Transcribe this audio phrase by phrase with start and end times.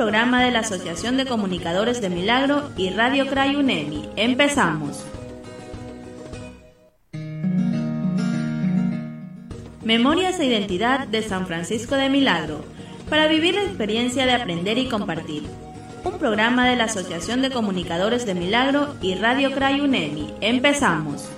[0.00, 4.08] programa de la Asociación de Comunicadores de Milagro y Radio Cray UNEMI.
[4.16, 5.04] Empezamos.
[9.84, 12.64] Memorias e Identidad de San Francisco de Milagro,
[13.10, 15.42] para vivir la experiencia de aprender y compartir.
[16.02, 20.32] Un programa de la Asociación de Comunicadores de Milagro y Radio Cray UNEMI.
[20.40, 21.28] Empezamos.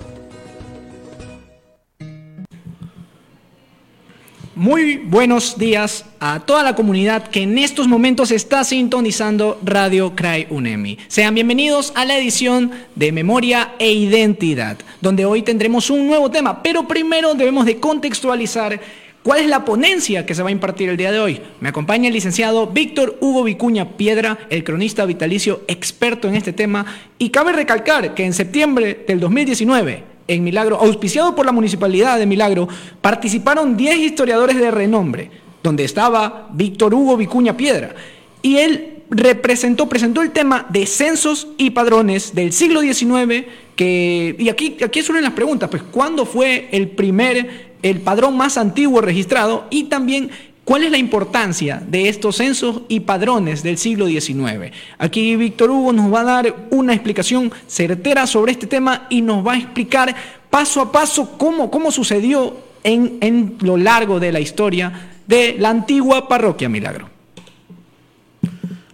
[4.63, 10.47] Muy buenos días a toda la comunidad que en estos momentos está sintonizando Radio Cry
[10.51, 10.99] UNEMI.
[11.09, 16.63] Sean bienvenidos a la edición de Memoria e Identidad, donde hoy tendremos un nuevo tema,
[16.63, 18.81] pero primero debemos de contextualizar
[19.25, 21.41] cuál es la ponencia que se va a impartir el día de hoy.
[21.59, 26.87] Me acompaña el licenciado Víctor Hugo Vicuña Piedra, el cronista vitalicio experto en este tema,
[27.19, 32.27] y cabe recalcar que en septiembre del 2019 en Milagro, auspiciado por la Municipalidad de
[32.27, 32.69] Milagro,
[33.01, 35.31] participaron 10 historiadores de renombre,
[35.63, 37.95] donde estaba Víctor Hugo Vicuña Piedra.
[38.43, 43.45] Y él representó, presentó el tema de censos y padrones del siglo XIX,
[43.77, 48.57] que, y aquí, aquí surgen las preguntas, pues, ¿cuándo fue el primer, el padrón más
[48.57, 49.67] antiguo registrado?
[49.71, 50.31] Y también
[50.65, 54.73] ¿Cuál es la importancia de estos censos y padrones del siglo XIX?
[54.97, 59.45] Aquí Víctor Hugo nos va a dar una explicación certera sobre este tema y nos
[59.45, 60.15] va a explicar
[60.51, 65.71] paso a paso cómo, cómo sucedió en, en lo largo de la historia de la
[65.71, 67.09] antigua parroquia Milagro.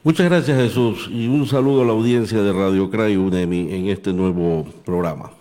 [0.03, 4.15] Muchas gracias Jesús y un saludo a la audiencia de Radio Cray UNEMI en este
[4.15, 5.38] nuevo programa.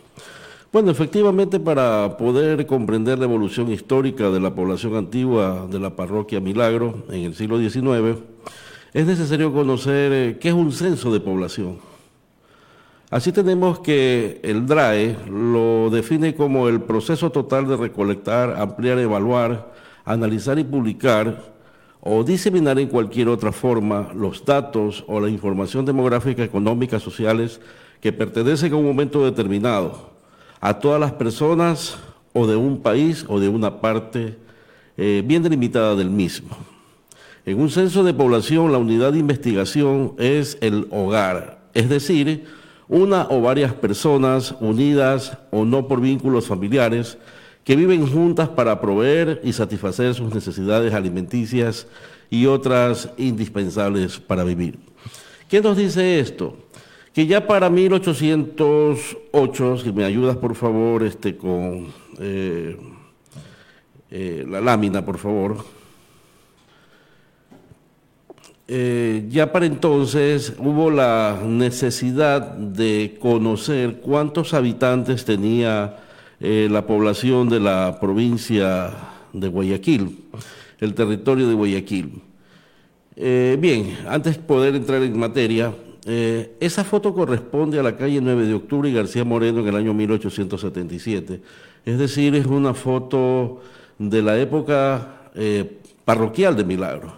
[0.69, 6.41] Bueno, efectivamente para poder comprender la evolución histórica de la población antigua de la parroquia
[6.41, 8.19] Milagro en el siglo XIX,
[8.93, 11.77] es necesario conocer eh, qué es un censo de población.
[13.09, 19.73] Así tenemos que el DRAE lo define como el proceso total de recolectar, ampliar, evaluar,
[20.03, 21.53] analizar y publicar
[22.01, 27.61] o diseminar en cualquier otra forma los datos o la información demográfica, económica, sociales
[28.01, 30.16] que pertenecen a un momento determinado
[30.59, 31.97] a todas las personas
[32.33, 34.37] o de un país o de una parte
[34.97, 36.57] eh, bien delimitada del mismo.
[37.45, 42.45] En un censo de población, la unidad de investigación es el hogar, es decir,
[42.89, 47.17] una o varias personas unidas o no por vínculos familiares
[47.63, 51.87] que viven juntas para proveer y satisfacer sus necesidades alimenticias
[52.29, 54.79] y otras indispensables para vivir.
[55.49, 56.57] ¿Qué nos dice esto?
[57.17, 61.87] Que ya para 1808, si me ayudas por favor este, con
[62.19, 62.77] eh,
[64.11, 65.65] eh, la lámina, por favor,
[68.67, 75.97] eh, ya para entonces hubo la necesidad de conocer cuántos habitantes tenía
[76.39, 78.91] la población de la provincia
[79.33, 80.23] de Guayaquil,
[80.79, 82.21] el territorio de Guayaquil.
[83.15, 85.73] bien, antes de poder entrar en materia,
[86.09, 89.75] eh, esa foto corresponde a la calle 9 de octubre y García Moreno en el
[89.75, 91.41] año 1877.
[91.85, 93.59] Es decir, es una foto
[93.99, 97.13] de la época eh, parroquial de Milagro.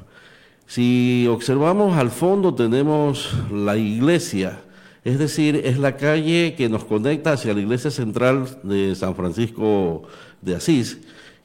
[0.66, 4.62] Si observamos al fondo tenemos la iglesia,
[5.04, 10.02] es decir, es la calle que nos conecta hacia la iglesia central de San Francisco
[10.42, 10.98] de Asís,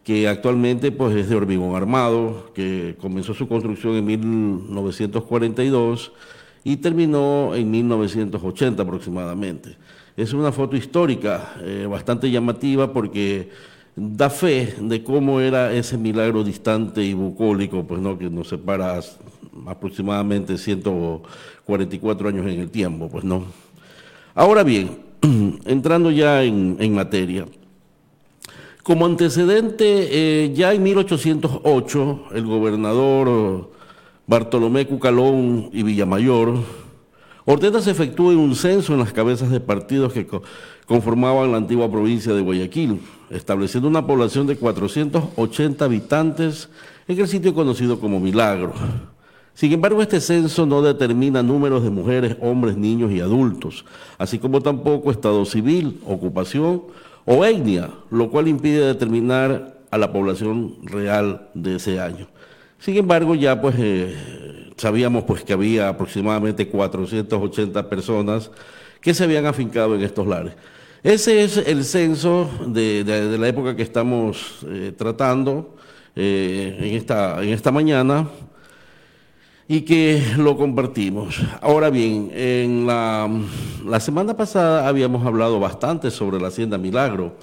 [0.02, 6.10] que actualmente pues, es de hormigón armado, que comenzó su construcción en 1942
[6.64, 9.76] y terminó en 1980 aproximadamente.
[10.16, 13.50] Es una foto histórica eh, bastante llamativa porque
[13.94, 19.00] da fe de cómo era ese milagro distante y bucólico, pues no, que nos separa
[19.66, 23.44] aproximadamente 144 años en el tiempo, pues no.
[24.34, 24.98] Ahora bien,
[25.66, 27.46] entrando ya en, materia,
[28.82, 30.08] como antecedente,
[30.44, 33.73] eh, ya en 1808 el gobernador
[34.26, 36.54] Bartolomé Cucalón y Villamayor,
[37.44, 40.26] ordena se efectúe un censo en las cabezas de partidos que
[40.86, 46.70] conformaban la antigua provincia de Guayaquil, estableciendo una población de 480 habitantes
[47.06, 48.72] en el sitio conocido como Milagro.
[49.52, 53.84] Sin embargo, este censo no determina números de mujeres, hombres, niños y adultos,
[54.16, 56.82] así como tampoco estado civil, ocupación
[57.26, 62.26] o etnia, lo cual impide determinar a la población real de ese año.
[62.84, 64.14] Sin embargo, ya pues eh,
[64.76, 68.50] sabíamos pues que había aproximadamente 480 personas
[69.00, 70.52] que se habían afincado en estos lares.
[71.02, 75.76] Ese es el censo de, la época que estamos eh, tratando
[76.14, 78.28] eh, en, esta, mañana
[79.66, 81.40] y que lo compartimos.
[81.62, 87.34] Ahora bien, en la semana pasada habíamos hablado bastante sobre la Hacienda Milagro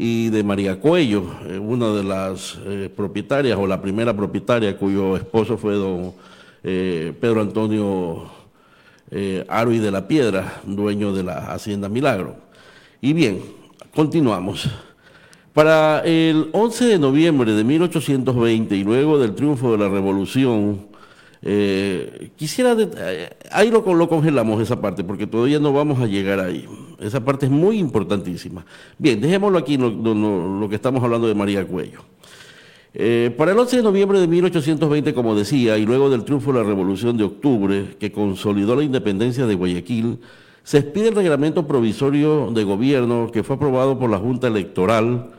[0.00, 5.16] y de María Cuello, eh, una de las eh, propietarias o la primera propietaria cuyo
[5.16, 6.12] esposo fue don
[6.62, 8.30] eh, Pedro Antonio
[9.10, 12.36] eh, Aro y de la Piedra, dueño de la Hacienda Milagro.
[13.00, 13.42] Y bien,
[13.92, 14.68] continuamos.
[15.52, 20.86] Para el 11 de noviembre de 1820 y luego del triunfo de la Revolución,
[21.42, 26.66] eh, quisiera, eh, ahí lo, congelamos esa parte, porque todavía no vamos a llegar ahí.
[26.98, 28.64] Esa parte es muy importantísima.
[28.98, 32.00] Bien, dejémoslo aquí, lo, que estamos hablando de María Cuello.
[32.94, 36.58] Eh, para el 11 de noviembre de 1820, como decía, y luego del triunfo de
[36.60, 40.18] la Revolución de Octubre, que consolidó la independencia de Guayaquil,
[40.64, 45.30] se expide el reglamento provisorio de gobierno que fue aprobado por la Junta Electoral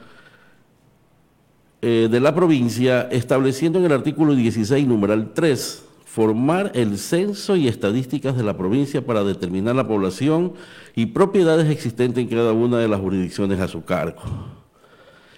[1.81, 8.35] de la provincia, estableciendo en el artículo 16, numeral 3, formar el censo y estadísticas
[8.35, 10.53] de la provincia para determinar la población
[10.95, 14.19] y propiedades existentes en cada una de las jurisdicciones a su cargo.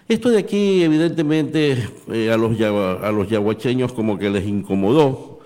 [0.07, 5.41] Esto de aquí, evidentemente, eh, a, los, a los yaguacheños como que les incomodó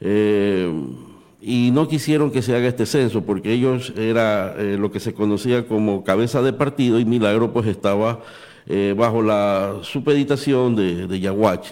[0.00, 0.68] eh,
[1.40, 5.68] y no quisieron que se haga este censo porque ellos era lo que se conocía
[5.68, 8.20] como cabeza de partido y Milagro pues estaba
[8.66, 11.70] eh, bajo la supeditación de, de Yaguachi.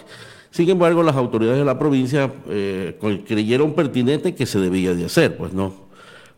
[0.55, 2.97] Sin embargo, las autoridades de la provincia eh,
[3.27, 5.73] creyeron pertinente que se debía de hacer, pues no.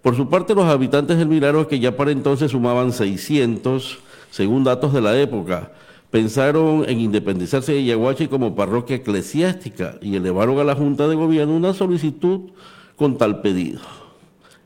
[0.01, 3.99] Por su parte, los habitantes del Milagro, que ya para entonces sumaban 600,
[4.31, 5.71] según datos de la época,
[6.09, 11.55] pensaron en independizarse de Yaguachi como parroquia eclesiástica y elevaron a la Junta de Gobierno
[11.55, 12.49] una solicitud
[12.95, 13.81] con tal pedido.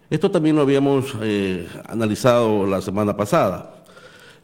[0.09, 3.83] Esto también lo habíamos eh, analizado la semana pasada.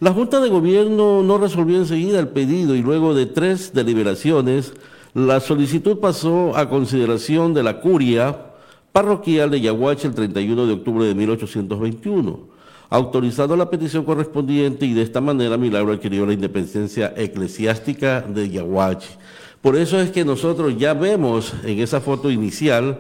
[0.02, 4.74] La Junta de Gobierno no resolvió enseguida el pedido y luego de tres deliberaciones,
[5.14, 8.38] la solicitud pasó a consideración de la curia
[8.92, 12.40] parroquial de Yaguache el 31 de octubre de 1821,
[12.90, 19.10] autorizando la petición correspondiente y de esta manera Milagro adquirió la independencia eclesiástica de Yaguache.
[19.62, 23.00] Por eso es que nosotros ya vemos en esa foto inicial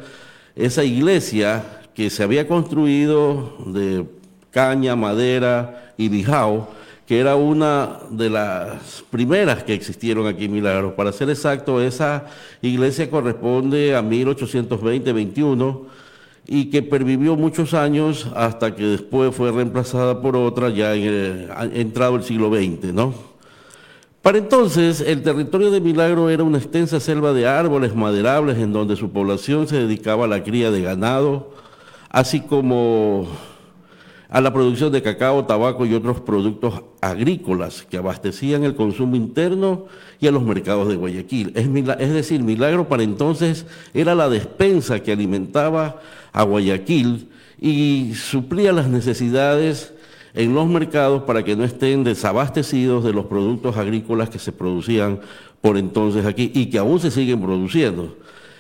[0.55, 1.63] esa iglesia
[1.93, 4.05] que se había construido de
[4.51, 6.69] caña, madera y bijao,
[7.07, 10.93] que era una de las primeras que existieron aquí en Milagros.
[10.93, 12.25] Para ser exacto, esa
[12.61, 15.85] iglesia corresponde a 1820-21
[16.47, 22.17] y que pervivió muchos años hasta que después fue reemplazada por otra ya en entrado
[22.17, 23.13] el siglo XX, ¿no?
[24.21, 28.97] Para entonces, el territorio de Milagro era una extensa selva de árboles maderables en donde
[28.97, 31.53] su población se dedicaba a la cría de ganado,
[32.09, 33.27] así como
[34.29, 39.85] a la producción de cacao, tabaco y otros productos agrícolas que abastecían el consumo interno
[40.19, 41.53] y a los mercados de Guayaquil.
[41.55, 46.01] Es, decir, Milagro para entonces era la despensa que alimentaba
[46.33, 47.29] a Guayaquil
[47.59, 49.93] y suplía las necesidades
[50.33, 55.21] en los mercados para que no estén desabastecidos de los productos agrícolas que se producían
[55.61, 58.15] por entonces aquí y que aún se siguen produciendo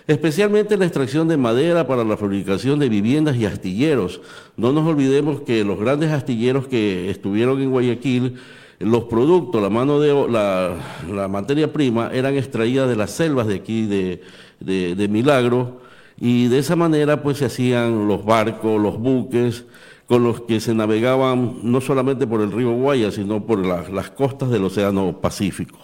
[0.07, 4.21] especialmente la extracción de madera para la fabricación de viviendas y astilleros.
[4.55, 8.35] No nos olvidemos que los grandes astilleros que estuvieron en Guayaquil,
[8.79, 13.85] los productos, la mano de la, materia prima eran extraídas de las selvas de aquí
[13.85, 14.21] de,
[14.59, 15.81] de, Milagro
[16.19, 19.65] y de esa manera pues se hacían los barcos, los buques
[20.07, 24.49] con los que se navegaban no solamente por el río Guaya, sino por las costas
[24.51, 25.77] del Océano Pacífico.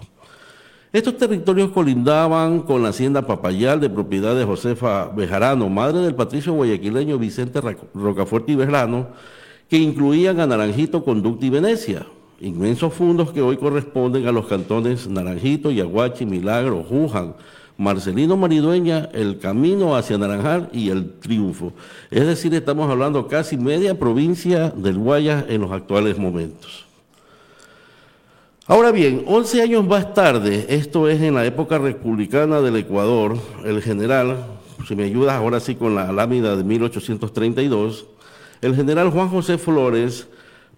[0.93, 6.53] Estos territorios colindaban con la hacienda Papayal de propiedad de Josefa Bejarano, madre del patricio
[6.53, 7.59] guayaquileño Vicente
[7.95, 9.07] Rocafuerte y Bejarano,
[9.67, 12.05] que incluían a Naranjito, Conducta y Venecia,
[12.39, 17.33] inmensos fundos que hoy corresponden a los cantones Naranjito, Yaguachi, Milagro, Juján,
[17.75, 21.73] Marcelino Maridueña, el camino hacia Naranjal y el triunfo.
[22.11, 26.92] Es decir, estamos hablando casi media provincia del Guayas en los actuales momentos.
[28.65, 33.81] Ahora bien, 11 años más tarde, esto es en la época republicana del Ecuador, el
[33.81, 34.37] general,
[34.87, 38.05] si me ayudas ahora sí con la lámina de 1832,
[38.61, 40.29] el general Juan José Flores,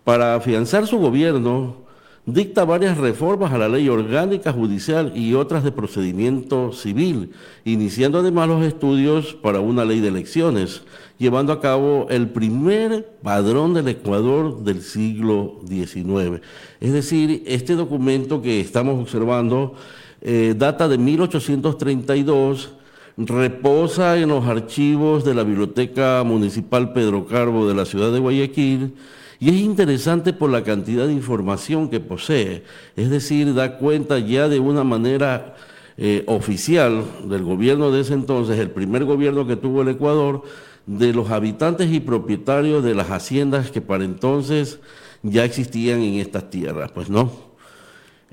[0.04, 1.85] para afianzar su gobierno,
[2.26, 7.32] dicta varias reformas a la ley orgánica judicial y otras de procedimiento civil,
[7.64, 10.82] iniciando además los estudios para una ley de elecciones,
[11.20, 16.42] llevando a cabo el primer padrón del Ecuador del siglo XIX.
[16.80, 19.76] Es decir, este documento que estamos observando
[20.22, 22.72] eh, data de 1832,
[23.18, 28.94] reposa en los archivos de la Biblioteca Municipal Pedro Carbo de la ciudad de Guayaquil,
[29.40, 32.64] y es interesante por la cantidad de información que posee,
[32.96, 35.56] es decir, da cuenta ya de una manera
[35.98, 40.44] eh, oficial del gobierno de ese entonces, el primer gobierno que tuvo el Ecuador,
[40.86, 44.80] de los habitantes y propietarios de las haciendas que para entonces
[45.24, 47.32] ya existían en estas tierras, pues no.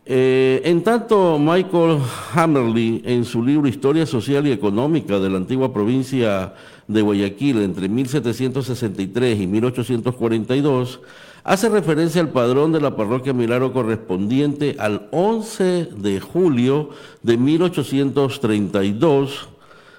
[0.04, 1.98] Eh, en tanto, Michael
[2.34, 6.54] Hammerly, en su libro Historia Social y Económica de la antigua provincia
[6.88, 11.00] de Guayaquil entre 1763 y 1842,
[11.44, 16.90] hace referencia al padrón de la parroquia Milagro correspondiente al 11 de julio
[17.22, 19.48] de 1832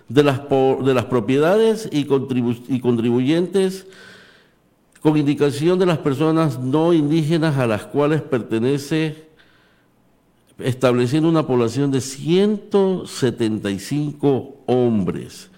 [0.10, 2.06] de las, de las propiedades y,
[2.68, 3.88] y contribuyentes
[5.02, 9.28] con indicación de las personas no indígenas a las cuales pertenece
[10.60, 15.50] estableciendo una población de 175 hombres.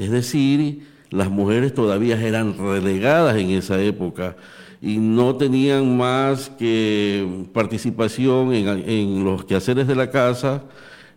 [0.00, 4.34] Es decir, las mujeres todavía eran relegadas en esa época
[4.80, 10.62] y no tenían más que participación en, los quehaceres de la casa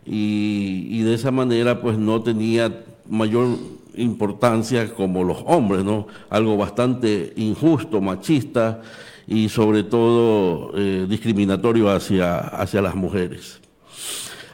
[0.04, 3.56] y, de esa manera pues no tenía mayor
[3.96, 6.06] importancia como los hombres, ¿no?
[6.28, 8.82] Algo bastante injusto, machista
[9.26, 13.63] y sobre todo eh, discriminatorio hacia, hacia las mujeres.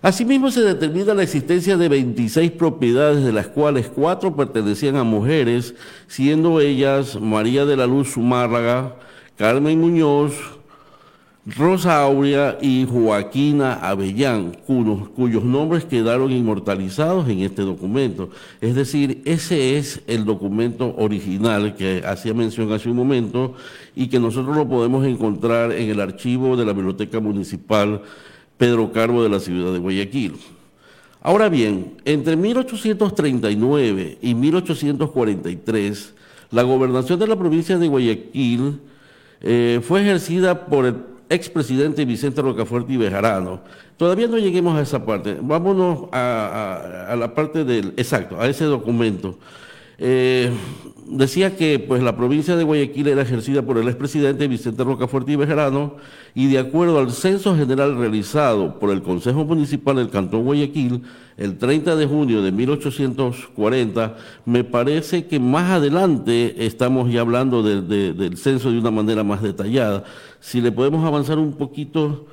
[0.02, 5.74] Asimismo, se determina la existencia de 26 propiedades, de las cuales cuatro pertenecían a mujeres,
[6.06, 8.96] siendo ellas María de la Luz Zumárraga,
[9.36, 10.32] Carmen Muñoz,
[11.44, 18.30] Rosa Aurea y Joaquina Avellán, cuyos, nombres quedaron inmortalizados en este documento.
[18.62, 23.54] Es decir, ese es el documento original que hacía mención hace un momento
[23.94, 28.02] y que nosotros lo podemos encontrar en el archivo de la Biblioteca Municipal
[28.60, 30.34] Pedro Carbo de la ciudad de Guayaquil.
[31.22, 36.14] Ahora bien, entre 1839 y 1843,
[36.50, 38.80] la gobernación de la provincia de Guayaquil
[39.40, 40.96] eh, fue ejercida por el
[41.30, 43.62] expresidente Vicente Rocafuerte y Bejarano.
[43.96, 45.38] Todavía no lleguemos a esa parte.
[45.40, 49.38] Vámonos a, la parte del, exacto, a ese documento.
[50.02, 50.50] Eh,
[51.06, 55.36] decía que pues, la provincia de Guayaquil era ejercida por el expresidente Vicente Rocafuerte y
[55.36, 55.96] Bejarano
[56.34, 61.02] y de acuerdo al censo general realizado por el Consejo Municipal del Cantón Guayaquil
[61.36, 64.16] el 30 de junio de 1840,
[64.46, 70.04] me parece que más adelante estamos ya hablando del censo de una manera más detallada.
[70.38, 72.26] Si le podemos avanzar un poquito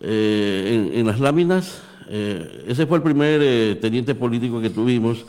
[0.00, 5.24] eh, en, las láminas, eh, ese fue el primer teniente político que tuvimos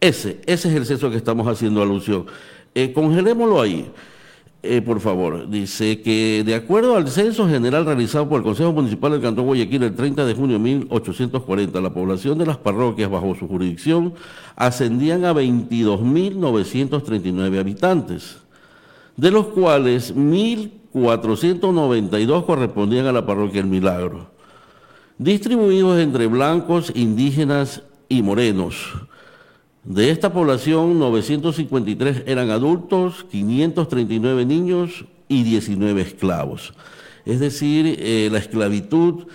[0.00, 2.26] ese, ese es el censo que estamos haciendo alusión.
[2.74, 3.90] Eh, congelémoslo ahí,
[4.62, 5.50] eh, por favor.
[5.50, 9.82] Dice que de acuerdo al censo general realizado por el Consejo Municipal del Cantón Guayaquil
[9.82, 14.14] el 30 de junio de 1840, la población de las parroquias bajo su jurisdicción
[14.54, 18.36] ascendían a 22.939 habitantes,
[19.16, 24.30] de los cuales 1.492 correspondían a la parroquia El Milagro,
[25.18, 29.07] distribuidos entre blancos, indígenas y morenos
[29.84, 36.74] de esta población, 953 eran adultos, 539 niños y 19 esclavos.
[37.24, 39.26] Es decir, eh, la esclavitud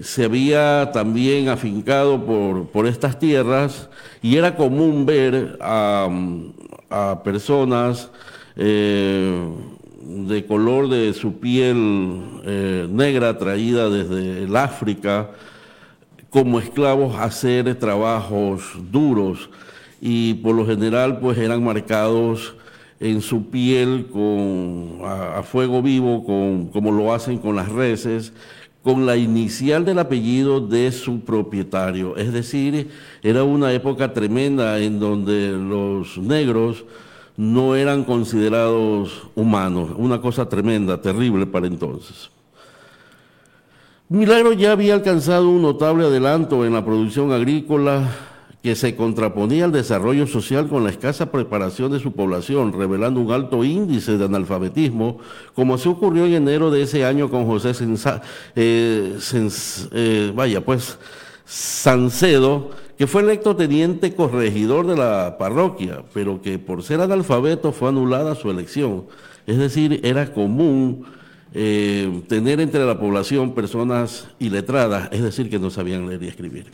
[0.00, 2.24] se había también afincado
[2.72, 3.90] por, estas tierras
[4.22, 6.08] y era común ver a,
[7.24, 8.10] personas
[8.56, 9.48] eh,
[10.02, 15.30] de color de su piel eh, negra traída desde el África
[16.28, 19.48] como esclavos a hacer trabajos duros
[20.04, 22.56] y por lo general pues eran marcados
[22.98, 28.32] en su piel con, a, fuego vivo, con, como lo hacen con las reses,
[28.82, 32.16] con la inicial del apellido de su propietario.
[32.16, 32.90] Es decir,
[33.22, 36.84] era una época tremenda en donde los negros
[37.36, 42.28] no eran considerados humanos, una cosa tremenda, terrible para entonces.
[44.08, 48.31] Milagro ya había alcanzado un notable adelanto en la producción agrícola,
[48.62, 53.32] que se contraponía al desarrollo social con la escasa preparación de su población, revelando un
[53.32, 55.18] alto índice de analfabetismo,
[55.54, 57.72] como se ocurrió en enero de ese año con José
[58.54, 59.18] eh,
[59.92, 60.96] eh, vaya, pues,
[61.44, 67.88] Sancedo, que fue electo teniente corregidor de la parroquia, pero que por ser analfabeto fue
[67.88, 69.06] anulada su elección.
[69.44, 71.04] Es decir, era común
[71.52, 76.66] eh, tener entre la población personas iletradas, es decir, que no sabían leer y escribir.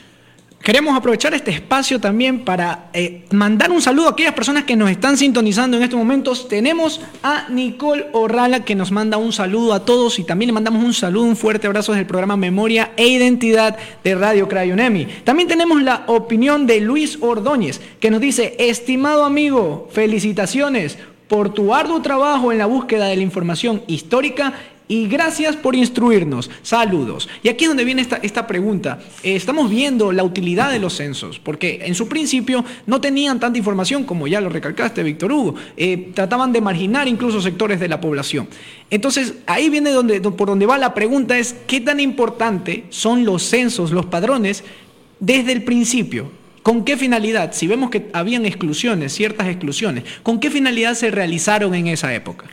[0.61, 4.91] Queremos aprovechar este espacio también para eh, mandar un saludo a aquellas personas que nos
[4.91, 6.49] están sintonizando en estos momentos.
[6.49, 10.83] Tenemos a Nicole Orrala que nos manda un saludo a todos y también le mandamos
[10.83, 15.07] un saludo, un fuerte abrazo desde el programa Memoria e Identidad de Radio Crayonemi.
[15.23, 20.97] También tenemos la opinión de Luis Ordóñez que nos dice, estimado amigo, felicitaciones
[21.29, 24.53] por tu arduo trabajo en la búsqueda de la información histórica
[24.91, 26.49] y gracias por instruirnos.
[26.63, 27.29] Saludos.
[27.43, 28.99] Y aquí es donde viene esta, esta pregunta.
[29.21, 33.59] Eh, estamos viendo la utilidad de los censos, porque en su principio no tenían tanta
[33.59, 35.55] información, como ya lo recalcaste, Víctor Hugo.
[35.77, 38.47] Eh, trataban de marginar incluso sectores de la población.
[38.89, 43.43] Entonces, ahí viene donde, por donde va la pregunta es, ¿qué tan importante son los
[43.43, 44.63] censos, los padrones,
[45.19, 46.31] desde el principio?
[46.63, 47.53] ¿Con qué finalidad?
[47.53, 52.47] Si vemos que habían exclusiones, ciertas exclusiones, ¿con qué finalidad se realizaron en esa época?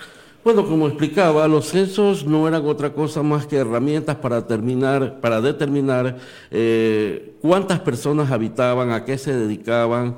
[0.47, 5.41] Bueno, como explicaba, los censos no eran otra cosa más que herramientas para, terminar, para
[5.41, 6.19] determinar
[6.53, 10.15] eh, cuántas personas habitaban, a qué se dedicaban,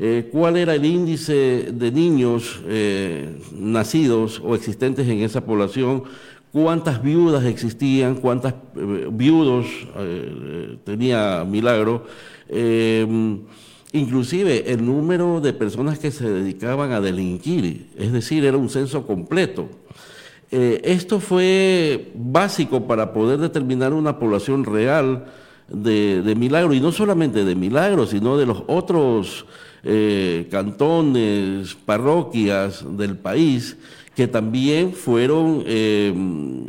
[0.00, 6.02] eh, cuál era el índice de niños eh, nacidos o existentes en esa población,
[6.50, 8.54] cuántas viudas existían, cuántos
[9.12, 9.68] viudos
[10.82, 12.04] tenía Milagro.
[13.92, 19.06] Inclusive el número de personas que se dedicaban a delinquir, es decir, era un censo
[19.06, 19.68] completo.
[20.50, 25.26] Eh, esto fue básico para poder determinar una población real
[25.68, 29.46] de, Milagro, y no solamente de Milagro, sino de los otros
[29.84, 33.76] eh, cantones, parroquias del país
[34.18, 36.12] que también fueron eh,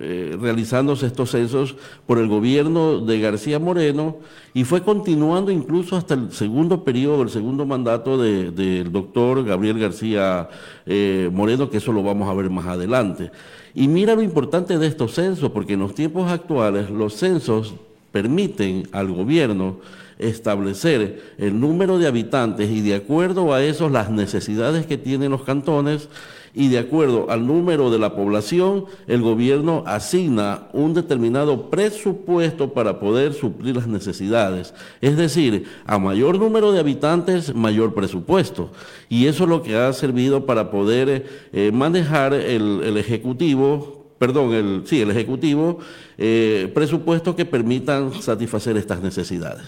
[0.01, 1.75] eh, realizándose estos censos
[2.05, 4.17] por el gobierno de García Moreno
[4.53, 10.47] y fue continuando incluso hasta el segundo periodo, el segundo mandato del doctor Gabriel García
[10.85, 13.31] eh, Moreno, que eso lo vamos a ver más adelante.
[13.73, 17.73] Y mira lo importante de estos censos, porque en los tiempos actuales los censos
[18.11, 19.77] permiten al gobierno
[20.19, 25.41] establecer el número de habitantes y de acuerdo a eso las necesidades que tienen los
[25.41, 26.09] cantones,
[26.53, 32.99] y de acuerdo al número de la población, el gobierno asigna un determinado presupuesto para
[32.99, 34.73] poder suplir las necesidades.
[35.01, 38.71] Es decir, a mayor número de habitantes, mayor presupuesto.
[39.09, 44.81] Y eso es lo que ha servido para poder eh, manejar el, Ejecutivo, perdón, el,
[44.85, 45.79] sí, el Ejecutivo,
[46.17, 49.65] eh, presupuestos que permitan satisfacer estas necesidades.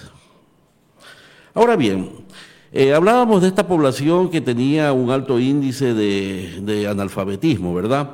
[1.53, 2.09] Ahora bien,
[2.73, 8.11] eh, hablábamos de esta población que tenía un alto índice de, analfabetismo, ¿verdad?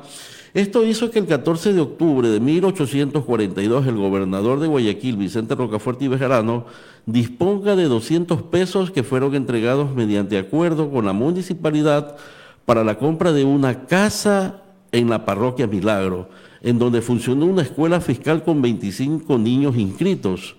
[0.52, 6.06] Esto hizo que el 14 de octubre de 1842 el gobernador de Guayaquil, Vicente Rocafuerte
[6.06, 6.66] y Bejarano,
[7.06, 12.16] disponga de 200 pesos que fueron entregados mediante acuerdo con la municipalidad
[12.64, 16.30] para la compra de una casa en la parroquia Milagro,
[16.62, 20.56] en donde funcionó una escuela fiscal con 25 niños inscritos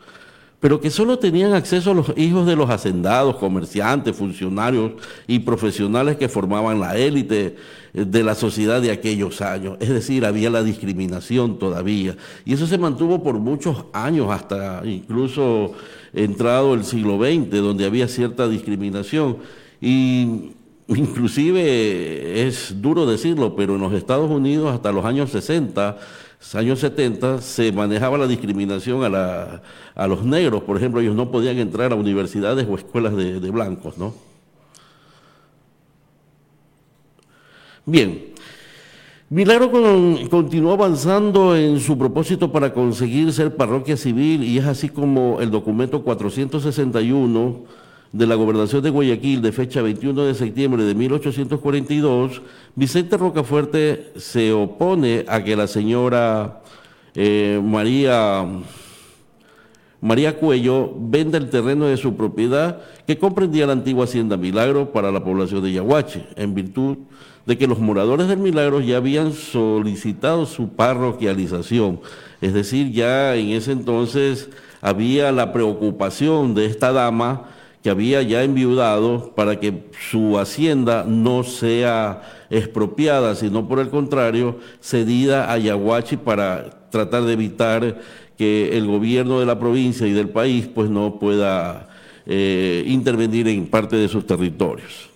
[0.59, 4.91] pero que solo tenían acceso a los hijos de los hacendados, comerciantes, funcionarios
[5.25, 7.55] y profesionales que formaban la élite
[7.93, 9.77] eh, de la sociedad de aquellos años.
[9.79, 12.17] Es decir, había la discriminación todavía.
[12.43, 15.73] Y eso se mantuvo por muchos años, hasta incluso
[16.13, 19.37] entrado el siglo XX, donde había cierta discriminación.
[19.79, 20.51] Y
[20.89, 25.97] inclusive es duro decirlo, pero en los Estados Unidos hasta los años 60
[26.53, 29.61] años 70 se manejaba la discriminación a,
[29.93, 33.97] a, los negros, por ejemplo, ellos no podían entrar a universidades o escuelas de, blancos,
[33.97, 34.13] ¿no?
[37.85, 38.33] Bien,
[39.29, 39.71] Milagro
[40.29, 45.51] continuó avanzando en su propósito para conseguir ser parroquia civil y es así como el
[45.51, 52.41] documento 461 de la gobernación de Guayaquil de fecha 21 de septiembre de 1842,
[52.75, 56.61] Vicente Rocafuerte se opone a que la señora
[57.13, 58.47] eh, María,
[60.01, 65.11] María Cuello venda el terreno de su propiedad que comprendía la antigua hacienda Milagro para
[65.11, 66.97] la población de Yaguache, en virtud
[67.45, 71.99] de que los moradores del Milagro ya habían solicitado su parroquialización.
[72.41, 74.49] Es decir, ya en ese entonces
[74.81, 77.47] había la preocupación de esta dama
[77.83, 84.59] que había ya enviudado para que su hacienda no sea expropiada, sino por el contrario,
[84.81, 88.01] cedida a Yaguachi para tratar de evitar
[88.37, 91.89] que el gobierno de la provincia y del país pues no pueda
[92.25, 95.09] eh, intervenir en parte de sus territorios.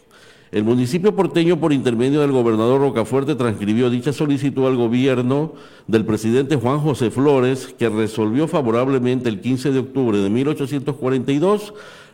[0.52, 5.54] El municipio porteño, por intermedio del gobernador Rocafuerte, transcribió dicha solicitud al gobierno
[5.88, 11.74] del presidente Juan José Flores, que resolvió favorablemente el 15 de octubre de 1842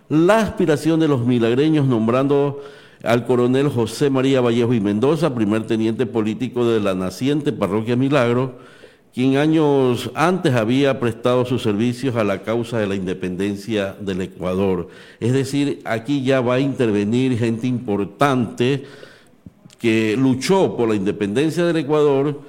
[0.10, 2.62] la aspiración de los milagreños nombrando
[3.04, 8.58] al coronel José María Vallejo y Mendoza, primer teniente político de la naciente parroquia Milagro,
[9.14, 14.90] quien años antes había prestado sus servicios a la causa de la independencia del Ecuador.
[15.20, 18.86] Es decir, aquí ya va a intervenir gente importante
[19.80, 22.42] que luchó por la independencia del Ecuador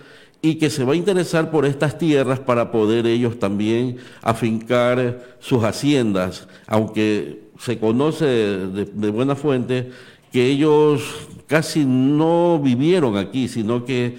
[0.43, 5.63] y que se va a interesar por estas tierras para poder ellos también afincar sus
[5.63, 9.91] haciendas, aunque se conoce de, buena fuente
[10.33, 11.03] que ellos
[11.47, 14.17] casi no vivieron aquí, sino que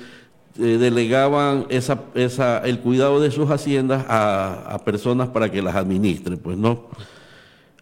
[0.60, 6.38] eh, delegaban esa, esa, el cuidado de sus haciendas a, personas para que las administren,
[6.38, 6.88] pues no.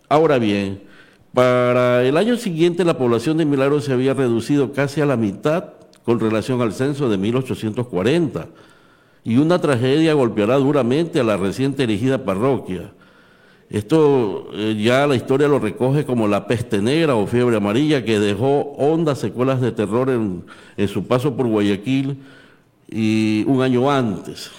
[0.07, 0.83] Ahora bien,
[1.33, 5.73] para el año siguiente la población de Milagro se había reducido casi a la mitad
[6.05, 8.47] con relación al censo de 1840
[9.23, 12.91] y una tragedia golpeará duramente a la reciente erigida parroquia.
[13.69, 18.19] Esto eh, ya la historia lo recoge como la peste negra o fiebre amarilla que
[18.19, 22.17] dejó hondas secuelas de terror en, su paso por Guayaquil
[22.89, 24.49] y un año antes.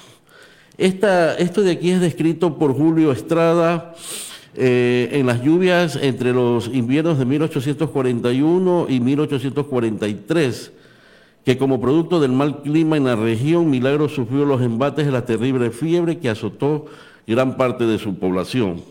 [0.79, 3.95] esto de aquí es descrito por Julio Estrada
[4.55, 10.73] eh, en las lluvias entre los inviernos de 1841 y 1843
[11.45, 15.25] que como producto del mal clima en la región, Milagro sufrió los embates de la
[15.25, 16.87] terrible fiebre que azotó
[17.27, 18.83] gran parte de su población.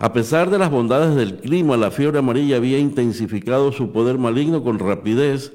[0.00, 4.62] A pesar de las bondades del clima, la fiebre amarilla había intensificado su poder maligno
[4.62, 5.52] con rapidez,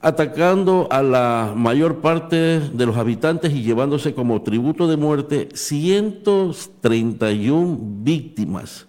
[0.00, 7.78] atacando a la mayor parte de los habitantes y llevándose como tributo de muerte 131
[8.02, 8.88] víctimas.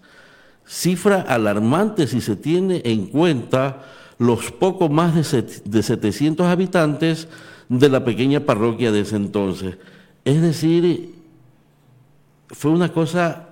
[0.66, 3.86] Cifra alarmante si se tiene en cuenta
[4.18, 7.28] los poco más de 700 habitantes
[7.70, 9.78] de la pequeña parroquia de ese entonces.
[10.26, 11.14] Es decir,
[12.50, 13.47] fue una cosa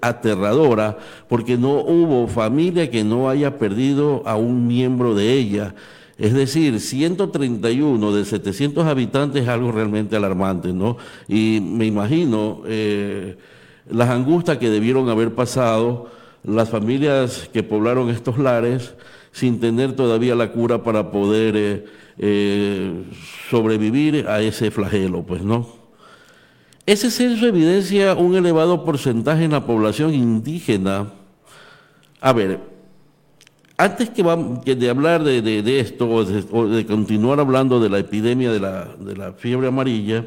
[0.00, 5.74] aterradora porque no hubo familia que no haya perdido a un miembro de ella.
[6.16, 10.96] Es decir, 131 de 700 habitantes es algo realmente alarmante, ¿no?
[11.26, 13.36] Y me imagino eh,
[13.90, 16.08] las angustias que debieron haber pasado
[16.44, 18.94] las familias que poblaron estos lares
[19.32, 21.84] sin tener todavía la cura para poder eh,
[22.18, 23.02] eh,
[23.50, 25.73] sobrevivir a ese flagelo, pues no.
[26.86, 31.08] Ese censo evidencia un elevado porcentaje en la población indígena.
[32.20, 32.60] A ver,
[33.78, 39.32] antes que, de hablar de, esto o de, continuar hablando de la epidemia de la,
[39.38, 40.26] fiebre amarilla,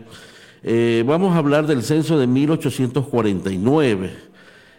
[0.64, 4.12] eh, vamos a hablar del censo de 1849.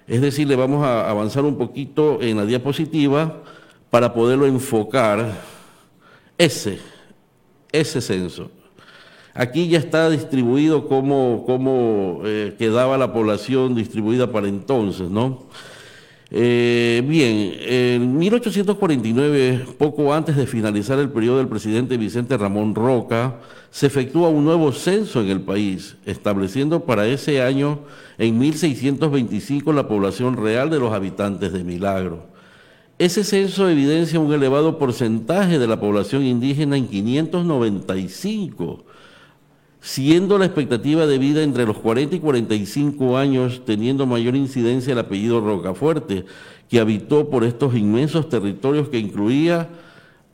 [0.09, 3.43] Es decir, le vamos a avanzar un poquito en la diapositiva
[3.88, 5.33] para poderlo enfocar
[6.37, 6.81] ese,
[7.71, 8.51] ese censo.
[9.38, 15.44] Aquí ya está distribuido cómo, eh, quedaba la población distribuida para entonces, ¿no?
[16.33, 23.37] Eh, bien, en 1849, poco antes de finalizar el periodo del presidente Vicente Ramón Roca,
[23.70, 27.83] se efectúa un nuevo censo en el país, estableciendo para ese año,
[28.18, 32.27] en 1625, la población real de los habitantes de Milagro.
[32.98, 38.85] Ese censo evidencia un elevado porcentaje de la población indígena en 595,
[39.88, 44.98] siendo la expectativa de vida entre los 40 y 45 años, teniendo mayor incidencia el
[44.98, 46.27] apellido Rocafuerte,
[46.68, 49.70] que habitó por estos inmensos territorios que incluía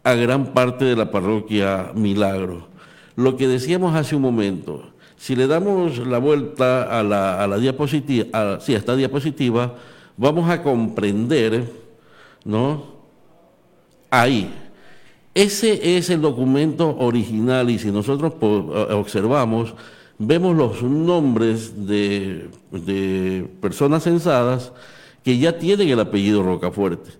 [0.02, 2.66] a gran parte de la parroquia Milagro.
[3.14, 8.60] Lo que decíamos hace un momento, si le damos la vuelta a la, diapositiva, a,
[8.60, 9.76] sí, a esta diapositiva,
[10.16, 11.84] vamos a comprender
[12.44, 12.86] ¿no?
[14.10, 14.52] Ahí.
[15.34, 19.74] Ese es el documento original y si nosotros eh, observamos,
[20.16, 22.48] vemos los nombres de,
[23.60, 24.72] personas censadas
[25.24, 27.10] que ya tienen el apellido Rocafuerte.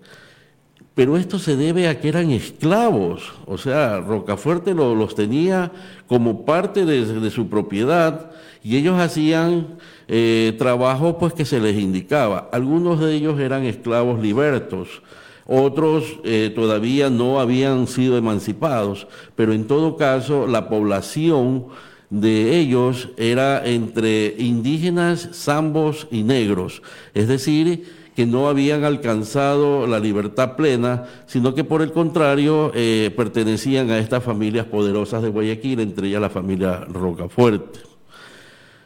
[0.93, 5.73] Pero esto se debe a que eran esclavos, o sea, Rocafuerte los tenía
[6.07, 8.31] como parte de, su propiedad
[8.63, 12.49] y ellos hacían eh, trabajo pues que se les indicaba.
[12.53, 15.01] Algunos de ellos eran esclavos libertos,
[15.45, 21.65] otros eh, todavía no habían sido emancipados, pero en todo caso la población
[22.09, 26.81] de ellos era entre indígenas, zambos y negros,
[27.13, 33.13] es decir, que no habían alcanzado la libertad plena, sino que por el contrario eh,
[33.15, 37.79] pertenecían a estas familias poderosas de Guayaquil, entre ellas la familia Rocafuerte.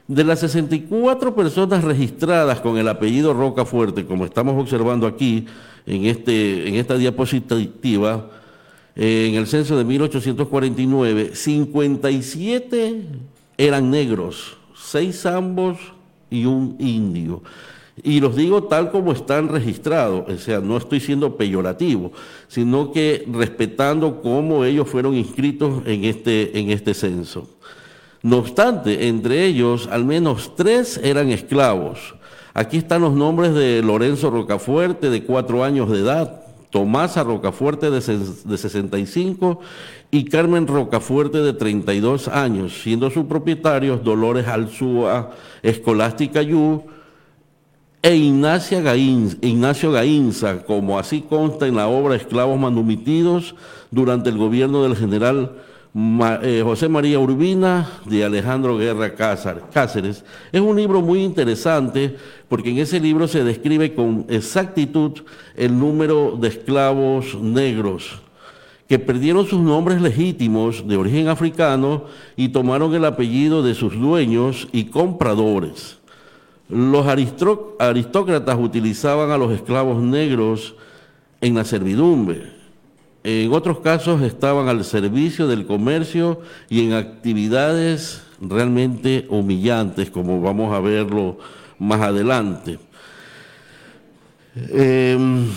[0.08, 5.46] De las 64 personas registradas con el apellido Rocafuerte, como estamos observando aquí,
[5.90, 8.30] en, este, en esta diapositiva,
[8.96, 13.02] en el censo de 1849, 57
[13.58, 15.78] eran negros, seis ambos
[16.30, 17.42] y un indio.
[18.04, 22.12] Y los digo tal como están registrados, o sea, no estoy siendo peyorativo,
[22.48, 27.50] sino que respetando cómo ellos fueron inscritos en este, en este censo.
[28.22, 32.16] No obstante, entre ellos al menos tres eran esclavos,
[32.54, 38.02] Aquí están los nombres de Lorenzo Rocafuerte, de cuatro años de edad, Tomasa Rocafuerte, de,
[38.02, 39.60] 65,
[40.12, 45.32] y Carmen Rocafuerte, de 32 años, siendo sus propietarios Dolores Alzúa,
[45.62, 46.84] Escolástica Yu,
[48.02, 53.56] e Ignacio Gainza, como así consta en la obra Esclavos Manumitidos
[53.92, 55.52] durante el gobierno del general
[55.96, 60.24] eh, José María Urbina de Alejandro Guerra Cáceres.
[60.52, 62.16] Es un libro muy interesante
[62.48, 65.24] porque en ese libro se describe con exactitud
[65.56, 68.22] el número de esclavos negros
[68.88, 74.68] que perdieron sus nombres legítimos de origen africano y tomaron el apellido de sus dueños
[74.72, 76.00] y compradores.
[76.70, 80.76] Los aristócratas utilizaban a los esclavos negros
[81.42, 82.59] en la servidumbre
[83.24, 90.74] en otros casos estaban al servicio del comercio y en actividades realmente humillantes, como vamos
[90.74, 91.38] a verlo
[91.78, 92.80] más adelante.
[94.56, 95.48] Em,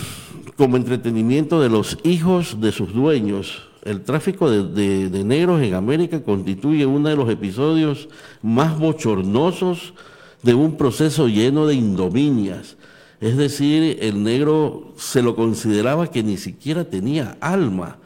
[0.57, 6.23] como entretenimiento de los hijos de sus dueños, el tráfico de, de, negros en América
[6.23, 8.09] constituye uno de los episodios
[8.43, 9.95] más bochornosos
[10.43, 12.77] de un proceso lleno de indominias
[13.23, 17.99] es decir, el negro se lo consideraba que ni siquiera tenía alma.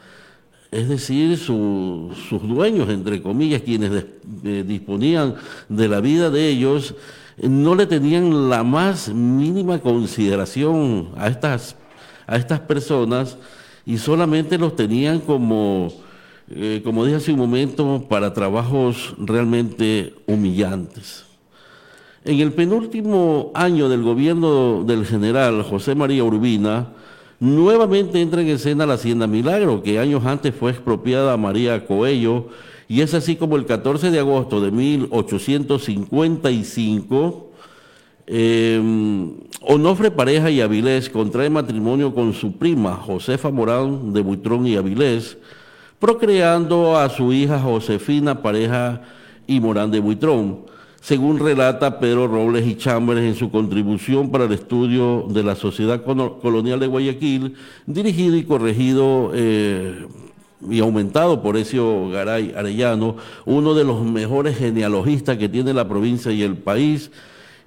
[0.69, 4.05] Es decir, sus dueños, entre comillas, quienes
[4.43, 5.33] eh, disponían
[5.69, 6.93] de la vida de ellos,
[7.41, 11.75] no le tenían la más mínima consideración a estas,
[12.27, 13.39] a estas personas
[13.87, 15.93] y solamente los tenían como,
[16.51, 21.26] eh, como dije hace un momento, para trabajos realmente humillantes.
[22.27, 26.89] En el penúltimo año del gobierno del general José María Urbina,
[27.39, 32.49] nuevamente entra en escena la Hacienda Milagro, que años antes fue expropiada a María Coello,
[32.89, 37.47] y es así como el 14 de agosto de 1855,
[38.27, 44.75] eh, Onofre Pareja y Avilés contrae matrimonio con su prima Josefa Morán de Buitrón y
[44.75, 45.37] Avilés,
[45.97, 49.01] procreando a su hija Josefina Pareja
[49.47, 54.53] y Morán de Buitrón según relata Pedro Robles y Chambers en su contribución para el
[54.53, 57.55] estudio de la sociedad colonial de Guayaquil,
[57.85, 60.05] dirigido y corregido eh,
[60.69, 66.31] y aumentado por Ezio Garay Arellano, uno de los mejores genealogistas que tiene la provincia
[66.31, 67.11] y el país,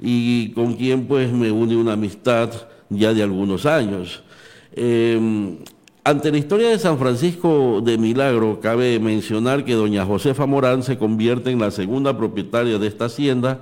[0.00, 2.50] y con quien pues me une una amistad
[2.88, 4.22] ya de algunos años.
[4.72, 5.58] Eh,
[6.04, 10.96] ante la historia de San Francisco de Milagro, cabe mencionar que doña Josefa Morán se
[10.96, 13.60] convierte en la segunda propietaria de esta hacienda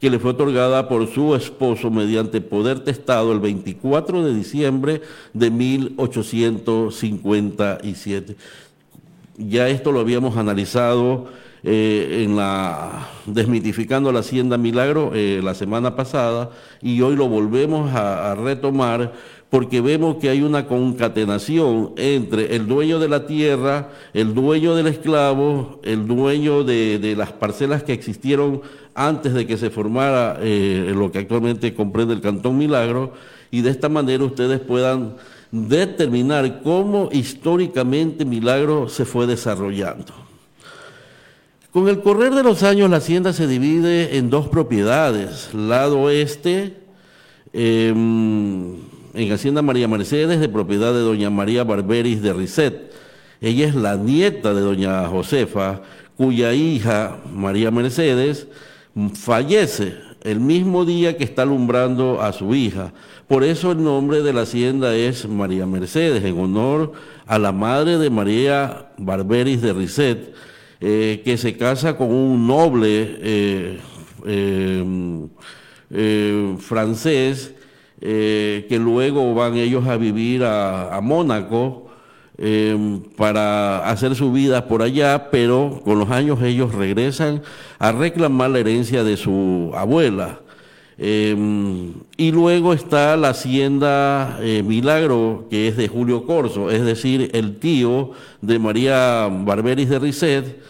[0.00, 5.50] que le fue otorgada por su esposo mediante poder testado el 24 de diciembre de
[5.50, 8.36] 1857.
[9.38, 11.28] Ya esto lo habíamos analizado
[11.64, 17.92] eh, en la desmitificando la hacienda Milagro eh, la semana pasada y hoy lo volvemos
[17.92, 19.12] a retomar
[19.50, 24.88] porque vemos que hay una concatenación entre el dueño de la tierra, el dueño del
[24.88, 28.60] esclavo, el dueño de, las parcelas que existieron
[28.94, 33.14] antes de que se formara eh, lo que actualmente comprende el Cantón Milagro,
[33.50, 35.14] y de esta manera ustedes puedan
[35.50, 40.12] determinar cómo históricamente Milagro se fue desarrollando.
[41.72, 46.76] Con el correr de los años la hacienda se divide en dos propiedades, lado oeste,
[47.54, 48.76] em,
[49.14, 52.92] en Hacienda María Mercedes, de propiedad de doña María Barberis de Risset.
[53.40, 55.82] Ella es la nieta de doña Josefa,
[56.16, 58.48] cuya hija, María Mercedes,
[59.14, 62.92] fallece el mismo día que está alumbrando a su hija.
[63.28, 66.92] Por eso el nombre de la hacienda es María Mercedes, en honor
[67.26, 70.34] a la madre de María Barberis de Risset,
[70.80, 73.78] eh, que se casa con un noble eh,
[75.90, 77.54] eh, francés
[78.00, 81.88] eh, que luego van ellos a vivir a, Mónaco
[82.36, 87.42] em, para hacer su vida por allá, pero con los años ellos regresan
[87.78, 90.40] a reclamar la herencia de su abuela.
[91.00, 97.30] Em, y luego está la hacienda eh, Milagro, que es de Julio Corso, es decir,
[97.34, 100.60] el tío de María Barberis de Risset,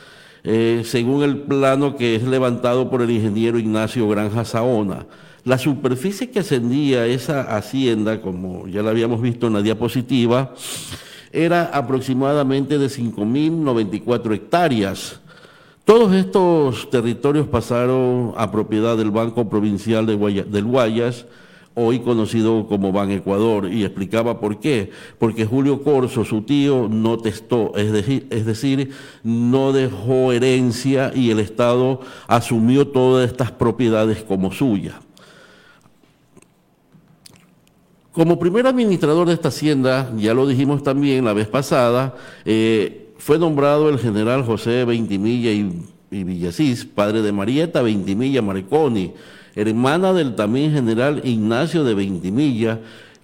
[0.44, 5.06] eh, según el plano que es levantado por el ingeniero Ignacio Granja Saona.
[5.48, 10.52] La superficie que ascendía esa hacienda, como ya la habíamos visto en la diapositiva,
[11.32, 15.20] era aproximadamente de 5.094 hectáreas.
[15.86, 21.24] Todos estos territorios pasaron a propiedad del Banco Provincial de del Guayas,
[21.72, 24.90] hoy conocido como Ban Ecuador, y explicaba por qué.
[25.18, 28.90] Porque Julio Corso, su tío, no testó, es decir, es decir,
[29.22, 35.07] no dejó herencia y el Estado asumió todas estas propiedades como suyas.
[38.18, 43.38] Como primer administrador de esta hacienda, ya lo dijimos también la vez pasada, eh, fue
[43.38, 45.70] nombrado el general José Veintimilla y,
[46.10, 49.12] Villasís, padre de Marieta Veintimilla Marconi,
[49.54, 52.80] hermana del también general Ignacio de Veintimilla,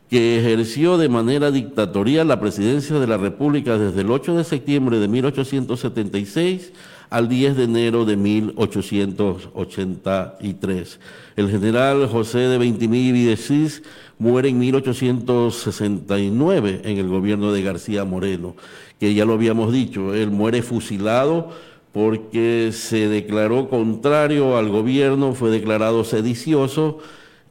[0.09, 5.00] que ejerció de manera dictatorial la presidencia de la República desde el 8 de septiembre
[5.00, 6.70] de 1876
[7.11, 11.00] al 10 de enero de 1883.
[11.35, 13.83] El general José de Ventimiglia y Cis
[14.18, 18.57] muere en 1869 en el gobierno de García Moreno,
[19.00, 21.50] que ya lo habíamos dicho, él muere fusilado
[21.92, 27.00] porque se declaró contrario al gobierno, fue declarado sedicioso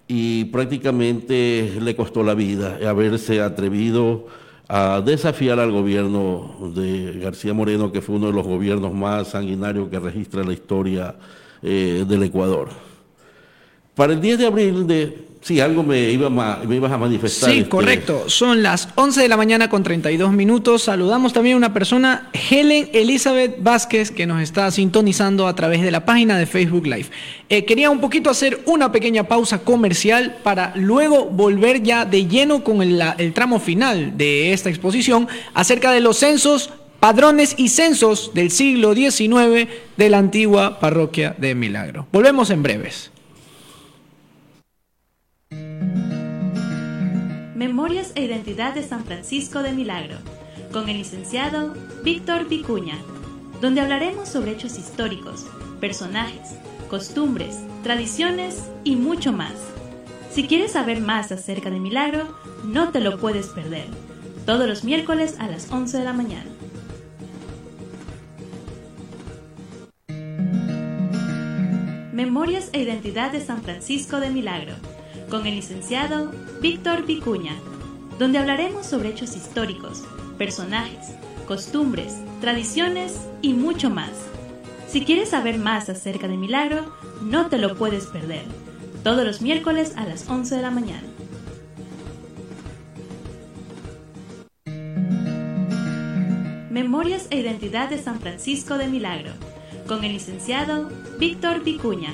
[0.08, 4.28] y prácticamente le costó la vida haberse atrevido
[4.68, 9.90] a desafiar al gobierno de García Moreno, que fue uno de los gobiernos más sanguinarios
[9.90, 11.16] que registra la historia
[11.62, 12.70] eh, del Ecuador.
[13.96, 17.50] Para el 10 de abril de Sí, algo me, iba me ibas a manifestar.
[17.52, 18.24] Sí, este, correcto.
[18.28, 20.84] Son las 11 de la mañana con 32 minutos.
[20.84, 25.92] Saludamos también a una persona, Helen Elizabeth Vázquez, que nos está sintonizando a través de
[25.92, 27.08] la página de Facebook Live.
[27.50, 32.64] Eh, quería un poquito hacer una pequeña pausa comercial para luego volver ya de lleno
[32.64, 36.70] con el, el tramo final de esta exposición acerca de los censos
[37.02, 42.08] padrones y censos del siglo XIX de la antigua parroquia de Milagro.
[42.14, 43.13] Volvemos en breves.
[47.66, 50.18] Memorias e Identidad de San Francisco de Milagro,
[50.74, 51.74] con el licenciado
[52.04, 52.98] Víctor Vicuña,
[53.62, 55.46] donde hablaremos sobre hechos históricos,
[55.80, 56.58] personajes,
[56.90, 59.54] costumbres, tradiciones y mucho más.
[60.30, 63.86] Si quieres saber más acerca de Milagro, no te lo puedes perder,
[64.46, 66.52] todos los miércoles a las 11 de la mañana.
[72.12, 74.76] Memorias e Identidad de San Francisco de Milagro
[75.34, 76.30] con el licenciado
[76.62, 77.56] Víctor Vicuña,
[78.20, 80.04] donde hablaremos sobre hechos históricos,
[80.38, 81.16] personajes,
[81.48, 84.12] costumbres, tradiciones y mucho más.
[84.88, 86.86] Si quieres saber más acerca de Milagro,
[87.24, 88.44] no te lo puedes perder,
[89.04, 91.08] todos los miércoles a las 11 de la mañana.
[96.70, 99.32] Memorias e Identidad de San Francisco de Milagro,
[99.88, 102.14] con el licenciado Víctor Vicuña,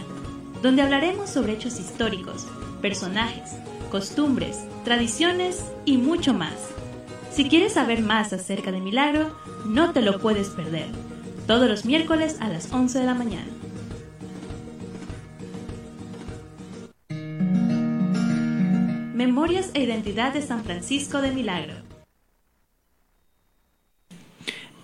[0.63, 2.47] donde hablaremos sobre hechos históricos,
[2.81, 3.51] personajes,
[3.91, 6.53] costumbres, tradiciones y mucho más.
[7.31, 10.87] Si quieres saber más acerca de Milagro, no te lo puedes perder.
[11.47, 13.47] Todos los miércoles a las 11 de la mañana.
[19.13, 21.75] Memorias e Identidad de San Francisco de Milagro.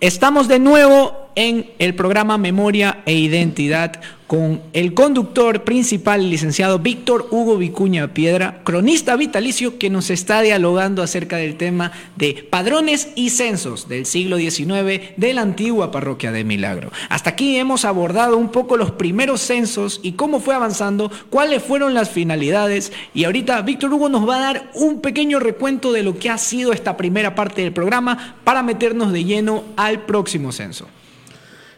[0.00, 7.28] Estamos de nuevo en el programa Memoria e Identidad con el conductor principal, licenciado Víctor
[7.30, 13.30] Hugo Vicuña Piedra, cronista vitalicio, que nos está dialogando acerca del tema de padrones y
[13.30, 16.90] censos del siglo XIX de la antigua parroquia de Milagro.
[17.08, 21.94] Hasta aquí hemos abordado un poco los primeros censos y cómo fue avanzando, cuáles fueron
[21.94, 26.18] las finalidades y ahorita Víctor Hugo nos va a dar un pequeño recuento de lo
[26.18, 30.88] que ha sido esta primera parte del programa para meternos de lleno al próximo censo.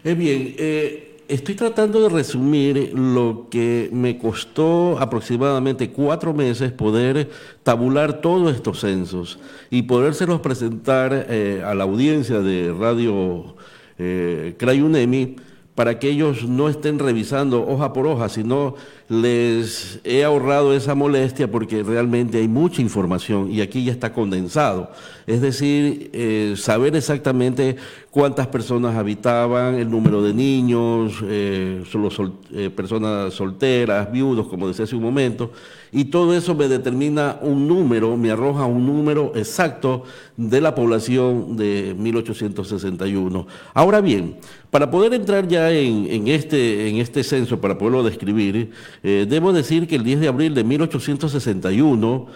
[0.05, 7.29] Es bien, eh, estoy tratando de resumir lo que me costó aproximadamente cuatro meses poder
[7.65, 13.57] tabular todos estos censos y podérselos presentar eh, a la audiencia de Radio
[13.99, 15.35] eh, Crayunemi
[15.75, 18.77] para que ellos no estén revisando hoja por hoja, sino
[19.09, 24.91] les he ahorrado esa molestia porque realmente hay mucha información y aquí ya está condensado.
[25.27, 27.77] Es decir, eh, saber exactamente
[28.11, 32.11] cuántas personas habitaban, el número de niños, eh, solo
[32.53, 35.53] eh, personas solteras, viudos, como decía hace un momento,
[35.93, 40.05] y todo eso me determina un número, me arroja un número exacto
[40.37, 43.47] de la población de 1861.
[43.75, 44.37] Ahora bien,
[44.71, 48.71] para poder entrar ya en, este, en este censo, para poderlo describir,
[49.03, 52.27] eh, debo decir que el 10 de abril de 1861,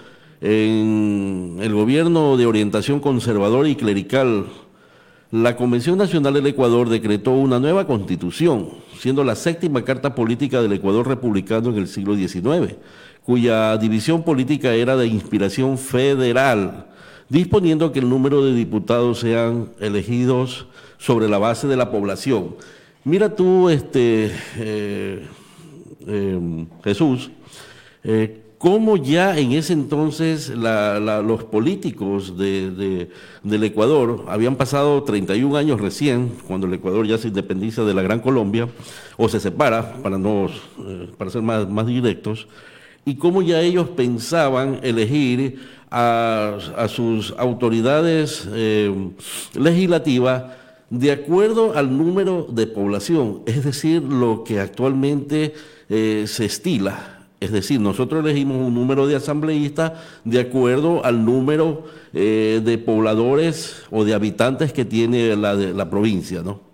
[0.41, 4.47] en el gobierno de orientación conservadora y clerical,
[5.31, 10.73] la Convención Nacional del Ecuador decretó una nueva constitución, siendo la séptima carta política del
[10.73, 12.75] Ecuador republicano en el siglo XIX
[13.25, 16.87] cuya división política era de inspiración federal,
[17.29, 20.67] disponiendo que el número de diputados sean elegidos
[20.99, 22.57] sobre la base de la población.
[23.05, 25.27] Mira tú, este, eh,
[26.07, 27.31] em, Jesús,
[28.05, 36.31] eh, cómo ya en ese entonces los políticos del Ecuador habían pasado 31 años recién,
[36.47, 38.69] cuando el Ecuador ya se independiza de la Gran Colombia,
[39.17, 42.47] o se separa, para, no, eh, para ser más, directos,
[43.05, 45.59] y cómo ya ellos pensaban elegir
[45.91, 48.95] a, sus autoridades eh,
[49.55, 50.45] legislativas
[50.89, 55.55] de acuerdo al número de población, es decir, lo que actualmente
[55.95, 59.93] eh, se estila Es decir, nosotros elegimos un número de asambleístas
[60.25, 61.85] de acuerdo al número
[62.15, 66.72] eh, de pobladores o de habitantes que tiene la, la provincia, ¿no?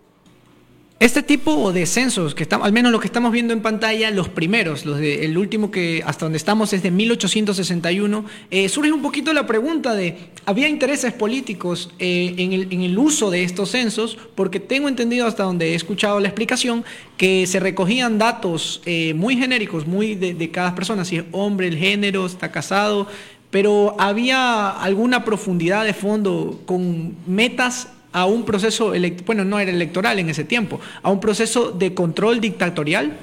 [1.01, 4.29] Este tipo de censos, que estamos, al menos lo que estamos viendo en pantalla, los
[4.29, 9.01] primeros, los de, el último que hasta donde estamos es de 1861, eh, surge un
[9.01, 14.19] poquito la pregunta de, ¿había intereses políticos eh, en, el, uso de estos censos?
[14.35, 16.85] Porque tengo entendido hasta donde he escuchado la explicación
[17.17, 21.77] que se recogían datos eh, muy genéricos, muy de cada persona, si es hombre, el
[21.77, 23.07] género, está casado,
[23.51, 28.93] pero había alguna profundidad de fondo con metas a un proceso,
[29.27, 33.17] bueno, no era electoral en ese tiempo, a un proceso de control dictatorial?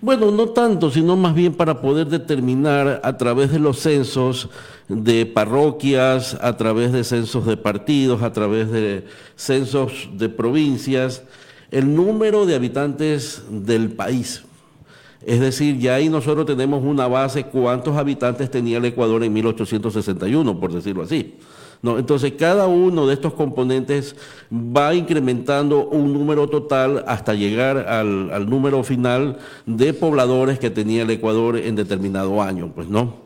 [0.00, 4.48] Bueno, no tanto, sino más bien para poder determinar a través de los censos
[4.88, 9.06] de parroquias, a través de censos de partidos, a través de
[9.36, 11.22] censos de provincias,
[11.70, 14.42] el número de habitantes del país.
[15.24, 20.58] Es decir, ya ahí nosotros tenemos una base cuántos habitantes tenía el Ecuador en 1861,
[20.58, 21.36] por decirlo así.
[21.82, 24.14] Entonces, cada uno de estos componentes
[24.52, 31.10] va incrementando un número total hasta llegar al, número final de pobladores que tenía el
[31.10, 33.22] Ecuador en determinado año, pues, ¿no?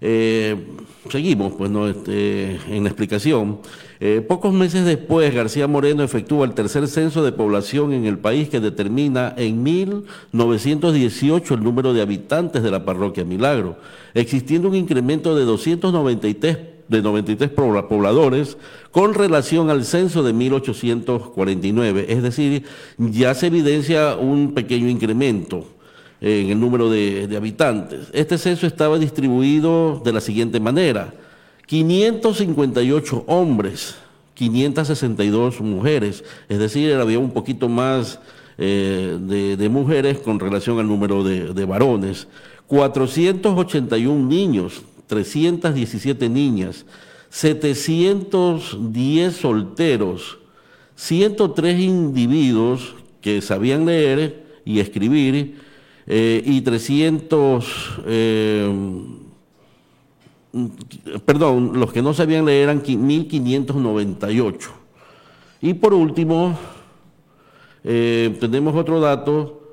[0.00, 0.68] Eh,
[1.10, 1.88] seguimos, pues, ¿no?
[1.88, 3.58] Este, en la explicación.
[3.98, 8.48] Eh, pocos meses después, García Moreno efectúa el tercer censo de población en el país
[8.48, 13.78] que determina en 1918 el número de habitantes de la parroquia Milagro,
[14.14, 18.56] existiendo un incremento de 293 de 93 pobladores
[18.90, 22.06] con relación al censo de 1849.
[22.08, 22.64] Es decir,
[22.98, 25.66] ya se evidencia un pequeño incremento
[26.20, 28.08] en el número de, habitantes.
[28.12, 31.12] Este censo estaba distribuido de la siguiente manera.
[31.66, 33.96] 558 hombres,
[34.34, 38.20] 562 mujeres, es decir, había un poquito más
[38.56, 42.28] eh, de, mujeres con relación al número de, de varones,
[42.68, 46.84] 481 niños, 317 niñas,
[47.30, 50.38] 710 solteros,
[50.96, 55.60] 103 individuos que sabían leer y escribir
[56.06, 59.04] eh, y 300, eh,
[61.24, 64.70] perdón, los que no sabían leer eran 1598.
[65.62, 66.58] Y por último,
[67.84, 69.65] eh, tenemos otro dato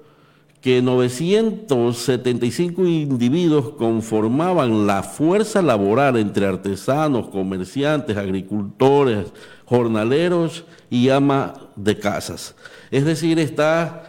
[0.63, 9.33] que 975 individuos conformaban la fuerza laboral entre artesanos, comerciantes, agricultores,
[9.65, 12.55] jornaleros y ama de casas.
[12.91, 14.03] Es decir, está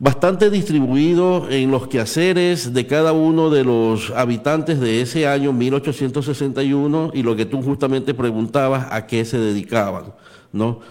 [0.00, 7.12] bastante distribuido en los quehaceres de cada uno de los habitantes de ese año 1861
[7.14, 10.06] y lo que tú justamente preguntabas a qué se dedicaban.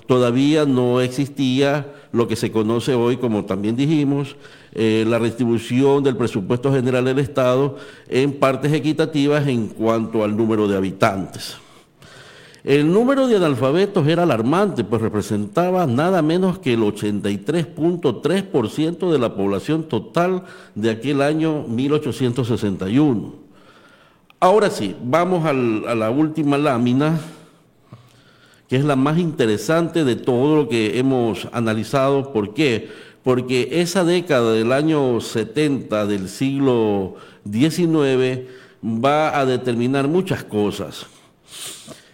[0.07, 4.35] Todavía no existía lo que se conoce hoy, como también dijimos,
[4.73, 7.77] eh, la distribución del presupuesto general del Estado
[8.09, 11.57] en partes equitativas en cuanto al número de habitantes.
[12.63, 19.33] El número de analfabetos era alarmante, pues representaba nada menos que el 83.3% de la
[19.35, 20.43] población total
[20.75, 23.33] de aquel año 1861.
[24.39, 27.19] Ahora sí, vamos a la última lámina,
[28.71, 32.31] que es la más interesante de todo lo que hemos analizado.
[32.31, 32.87] ¿Por qué?
[33.21, 38.47] Porque esa década del año 70 del siglo XIX
[38.81, 41.05] va a determinar muchas cosas.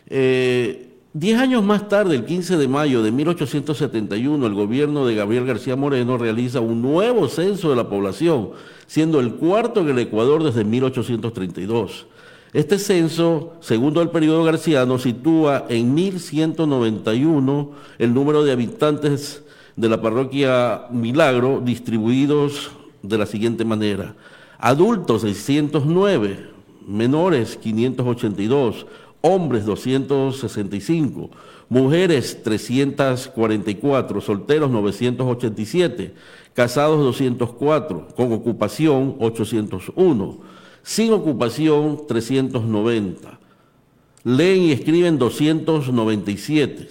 [0.09, 5.45] Eh, diez años más tarde, el 15 de mayo de 1871, el gobierno de Gabriel
[5.45, 8.49] García Moreno realiza un nuevo censo de la población,
[8.87, 12.07] siendo el cuarto en el Ecuador desde 1832.
[12.53, 19.43] Este censo, segundo el periodo garciano, sitúa en 1191 el número de habitantes
[19.75, 22.71] de la parroquia Milagro distribuidos
[23.03, 24.15] de la siguiente manera.
[24.59, 26.49] Adultos 609,
[26.87, 28.85] menores 582,
[29.21, 31.29] hombres 265,
[31.67, 36.13] mujeres 344, solteros 987,
[36.53, 40.56] casados 204, con ocupación 801,
[40.87, 43.37] sin ocupación 390.
[44.23, 46.87] Leen y escriben 297.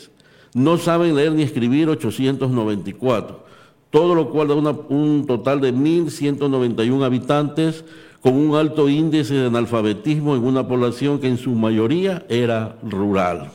[0.53, 3.41] No saben leer ni escribir 894.
[3.89, 4.55] Todo lo cual da
[4.91, 7.87] un total de 1.191 habitantes
[8.21, 13.51] con un alto índice de analfabetismo en una población que en su mayoría era rural.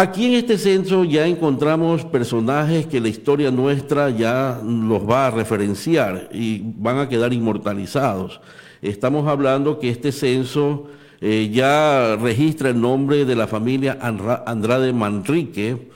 [0.00, 5.30] Aquí en este censo ya encontramos personajes que la historia nuestra ya los va a
[5.30, 8.40] referenciar y van a quedar inmortalizados.
[8.80, 10.86] Estamos hablando que este censo
[11.20, 15.90] eh, ya registra el nombre de la familia Andrade Manrique,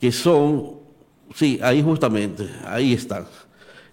[0.00, 0.76] que son,
[1.34, 3.26] sí, ahí justamente, ahí están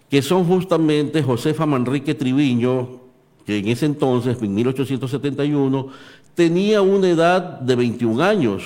[0.10, 3.02] que son justamente Josefa Manrique Triviño,
[3.46, 5.88] que en ese entonces, en 1871,
[6.34, 8.64] tenía una edad de 21 años,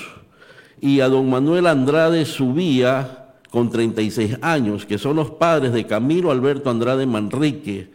[0.84, 6.30] y a don Manuel Andrade Subía, con 36 años, que son los padres de Camilo
[6.30, 7.90] Alberto Andrade Manrique.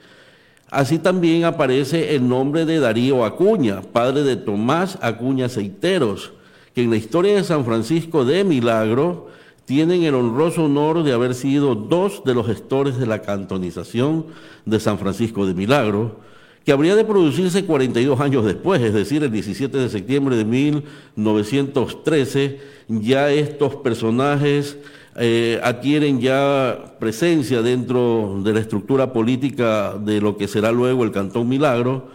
[0.70, 6.32] Así también aparece el nombre de Darío Acuña, padre de Tomás Acuña Ceiteros,
[6.74, 9.28] que en la historia de San Francisco de Milagro
[9.66, 14.24] tienen el honroso honor de haber sido dos de los gestores de la cantonización
[14.64, 16.20] de San Francisco de Milagro,
[16.68, 22.60] que habría de producirse 42 años después, es decir, el 17 de septiembre de 1913,
[22.88, 24.76] ya estos personajes
[25.16, 31.10] eh, adquieren ya presencia dentro de la estructura política de lo que será luego el
[31.10, 32.10] Cantón Milagro,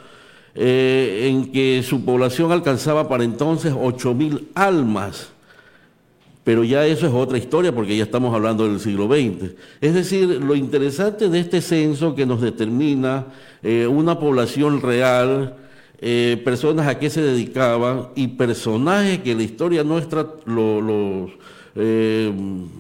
[0.54, 5.33] eh, en que su población alcanzaba para entonces 8.000 almas.
[6.44, 9.52] Pero ya eso es otra historia porque ya estamos hablando del siglo XX.
[9.80, 13.28] Es decir, lo interesante de este censo que nos determina
[13.62, 15.58] eh, una población real,
[16.44, 20.28] personas a qué se dedicaban y personajes que la historia nuestra
[21.76, 22.32] eh,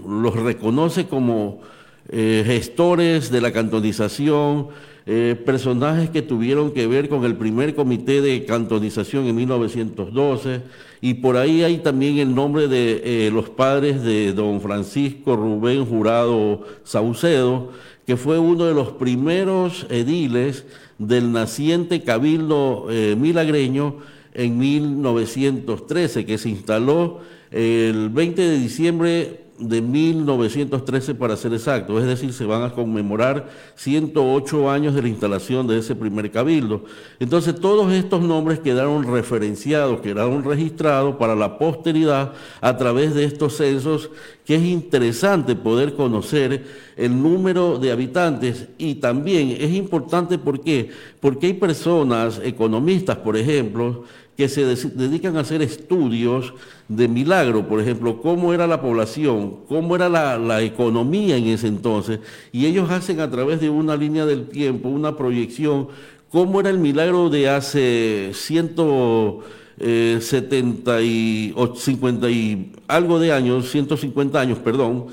[0.08, 1.62] los reconoce como
[2.10, 4.68] eh, gestores de la cantonización,
[5.06, 10.62] eh, personajes que tuvieron que ver con el primer comité de cantonización en 1912,
[11.02, 16.64] y por ahí hay también el nombre de los padres de don Francisco Rubén Jurado
[16.84, 17.72] Saucedo,
[18.08, 20.66] que fue uno de los primeros ediles
[20.98, 22.88] del naciente cabildo
[23.18, 23.98] milagreño
[24.34, 27.20] en 1913, que se instaló
[27.52, 33.50] el 20 de diciembre de 1913 para ser exacto, es decir, se van a conmemorar
[33.76, 36.86] 108 años de la instalación de ese primer cabildo.
[37.20, 43.58] Entonces todos estos nombres quedaron referenciados, quedaron registrados para la posteridad a través de estos
[43.58, 44.10] censos,
[44.46, 46.66] que es interesante poder conocer
[46.98, 50.90] el número de habitantes y también es importante ¿por qué?
[51.20, 54.04] porque hay personas, economistas por ejemplo,
[54.38, 56.54] que se dedican a hacer estudios
[56.88, 62.20] de milagro, por ejemplo, cómo era la población, cómo era la, economía en ese entonces,
[62.52, 65.90] y ellos hacen a través de una línea del tiempo, una proyección,
[66.32, 74.58] cómo era el milagro de hace 170 y 50 y algo de años, 150 años,
[74.60, 75.08] perdón,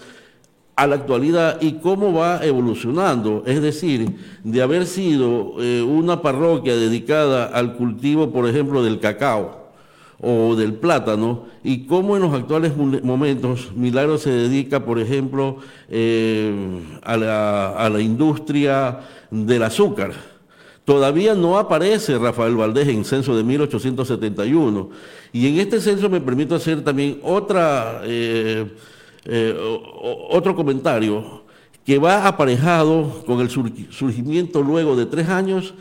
[0.80, 3.42] a la actualidad y cómo va evolucionando.
[3.44, 9.72] Es decir, de haber sido eh, una parroquia dedicada al cultivo, por ejemplo, del cacao
[10.22, 15.58] o del plátano, y cómo en los actuales momentos Milagro se dedica, por ejemplo,
[15.90, 17.18] eh, a,
[17.90, 19.00] la, industria
[19.30, 20.12] del azúcar.
[20.86, 24.88] Todavía no aparece Rafael Valdés en censo de 1871.
[25.34, 28.00] Y en este censo me permito hacer también otra...
[28.04, 28.66] Eh,
[29.24, 29.54] eh,
[30.30, 31.42] otro comentario
[31.84, 35.74] que va aparejado con el surgimiento luego de tres años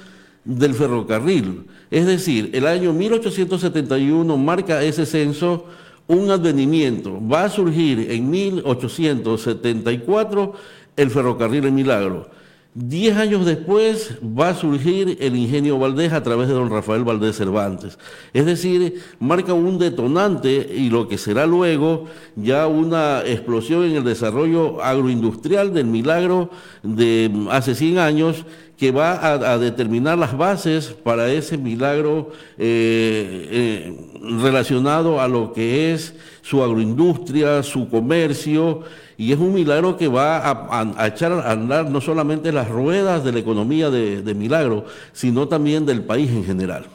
[0.44, 1.66] del ferrocarril.
[1.92, 5.66] Es decir, el año 1871 marca ese censo
[6.08, 7.20] un advenimiento.
[7.26, 10.54] Va a surgir en 1874
[10.96, 12.30] el ferrocarril en Milagro.
[12.76, 17.36] Diez años después va a surgir el ingenio Valdés a través de don Rafael Valdés
[17.36, 17.98] Cervantes.
[18.32, 22.06] Es decir, marca un detonante y lo que será luego
[22.36, 26.52] ya una explosión en el desarrollo agroindustrial del milagro
[26.84, 28.46] de hace 100 años
[28.78, 33.98] que va a, determinar las bases para ese milagro eh, eh,
[34.42, 36.14] relacionado a lo que es
[36.44, 38.84] su agroindustria, su comercio
[39.20, 43.34] y es un milagro que va a, echar a andar no solamente las ruedas de
[43.34, 46.86] la economía de, Milagro, sino también del país en general.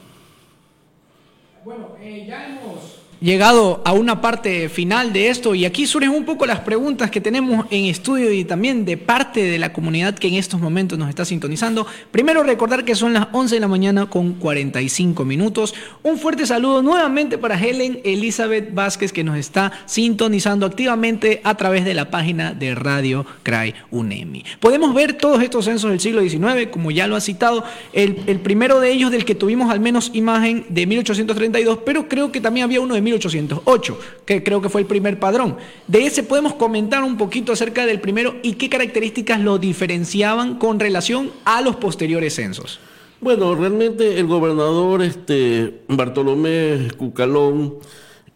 [1.62, 6.24] Bueno, eh, ya hemos llegado a una parte final de esto y aquí surgen un
[6.24, 10.28] poco las preguntas que tenemos en estudio y también de parte de la comunidad que
[10.28, 11.86] en estos momentos nos está sintonizando.
[12.10, 15.74] Primero recordar que son las 11 de la mañana con 45 minutos.
[16.02, 21.84] Un fuerte saludo nuevamente para Helen Elizabeth Vázquez que nos está sintonizando activamente a través
[21.84, 24.44] de la página de Radio Cry UNEMI.
[24.60, 28.40] Podemos ver todos estos censos del siglo XIX, como ya lo ha citado, el, el
[28.40, 32.64] primero de ellos del que tuvimos al menos imagen de 1832, pero creo que también
[32.64, 35.56] había uno de 1808, que creo que fue el primer padrón.
[35.86, 40.80] De ese podemos comentar un poquito acerca del primero y qué características lo diferenciaban con
[40.80, 42.80] relación a los posteriores censos.
[43.20, 47.76] Bueno, realmente el gobernador este, Bartolomé Cucalón,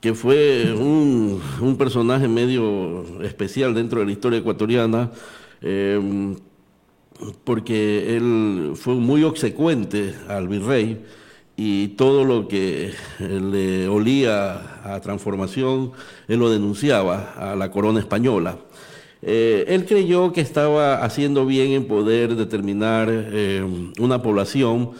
[0.00, 5.10] que fue un, personaje medio especial dentro de la historia ecuatoriana,
[5.60, 6.34] eh,
[7.44, 10.98] porque él fue muy obsecuente al virrey,
[11.60, 15.90] y todo lo que le olía a transformación,
[16.28, 18.58] él lo denunciaba a la corona española.
[19.22, 23.66] Eh, él creyó que estaba haciendo bien en poder determinar eh,
[23.98, 24.92] una población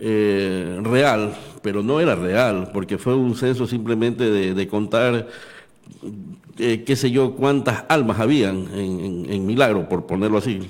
[0.00, 5.28] eh, real, pero no era real, porque fue un censo simplemente de, contar,
[6.56, 10.60] qué sé yo, cuántas almas habían en, Milagro, por ponerlo así,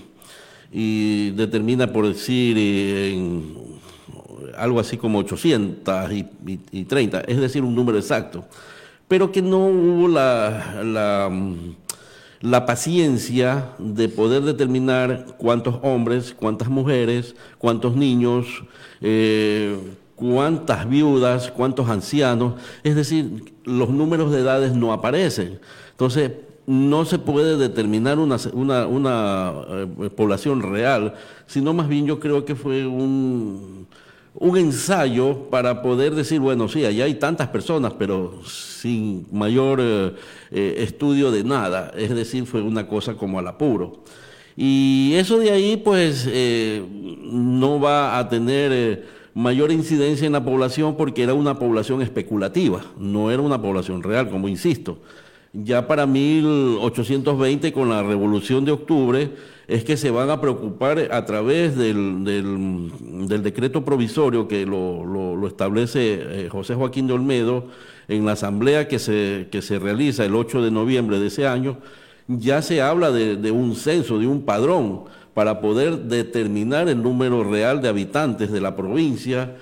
[0.72, 3.78] y determina por decir en
[4.57, 8.44] algo así como 830, es decir, un número exacto,
[9.07, 11.20] pero que no hubo la
[12.40, 18.46] la paciencia de poder determinar cuántos hombres, cuántas mujeres, cuántos niños,
[19.01, 19.76] eh,
[20.14, 25.61] cuántas viudas, cuántos ancianos, es decir, los números de edades no aparecen.
[25.90, 26.32] Entonces,
[26.66, 28.36] no se puede determinar una,
[28.86, 31.14] una, eh, población real,
[31.46, 33.88] sino más bien yo creo que fue un,
[34.41, 40.14] un ensayo para poder decir, bueno, sí, allá hay tantas personas, pero sin mayor eh,
[40.53, 41.93] eh, estudio de nada.
[41.97, 44.05] Es decir, fue una cosa como al apuro.
[44.57, 46.84] Y eso de ahí, pues, eh,
[47.30, 53.30] no va a tener mayor incidencia en la población porque era una población especulativa, no
[53.30, 54.99] era una población real, como insisto.
[55.53, 59.30] Ya para 1820, con la Revolución de Octubre,
[59.66, 66.20] es que se van a preocupar a través del, del, decreto provisorio que lo, establece
[66.22, 67.66] eh, José Joaquín de Olmedo
[68.09, 71.78] en la asamblea que se, que se realiza el 8 de noviembre de ese año,
[72.26, 77.44] ya se habla de, de un censo, de un padrón, para poder determinar el número
[77.44, 79.57] real de habitantes de la provincia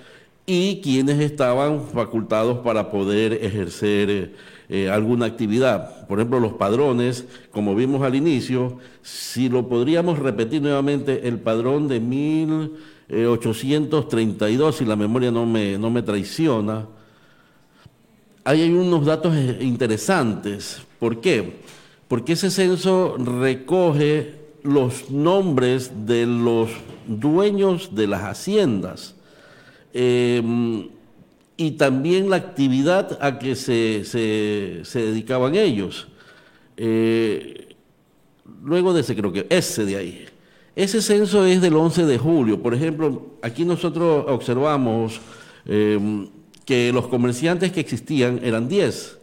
[0.47, 4.33] y quienes estaban facultados para poder ejercer
[4.69, 6.07] eh, eh, alguna actividad.
[6.07, 11.89] Por ejemplo, los padrones, como vimos al inicio, si lo podríamos repetir nuevamente, el padrón
[11.89, 16.87] de 1832, si la memoria no me, no me traiciona,
[18.45, 20.83] ahí hay unos datos eh, interesantes.
[20.99, 21.61] ¿Por qué?
[22.09, 26.71] Porque ese censo recoge los nombres de los
[27.07, 29.17] dueños de las haciendas
[29.99, 30.91] Em,
[31.57, 36.09] y también la actividad a que se, se, dedicaban ellos.
[36.77, 37.75] Eh,
[38.63, 40.27] luego de ese, creo que ese de ahí.
[40.75, 42.63] Ese censo es del 11 de julio.
[42.63, 45.21] Por ejemplo, aquí nosotros observamos
[45.65, 46.29] em,
[46.67, 49.19] que los comerciantes que existían eran 10,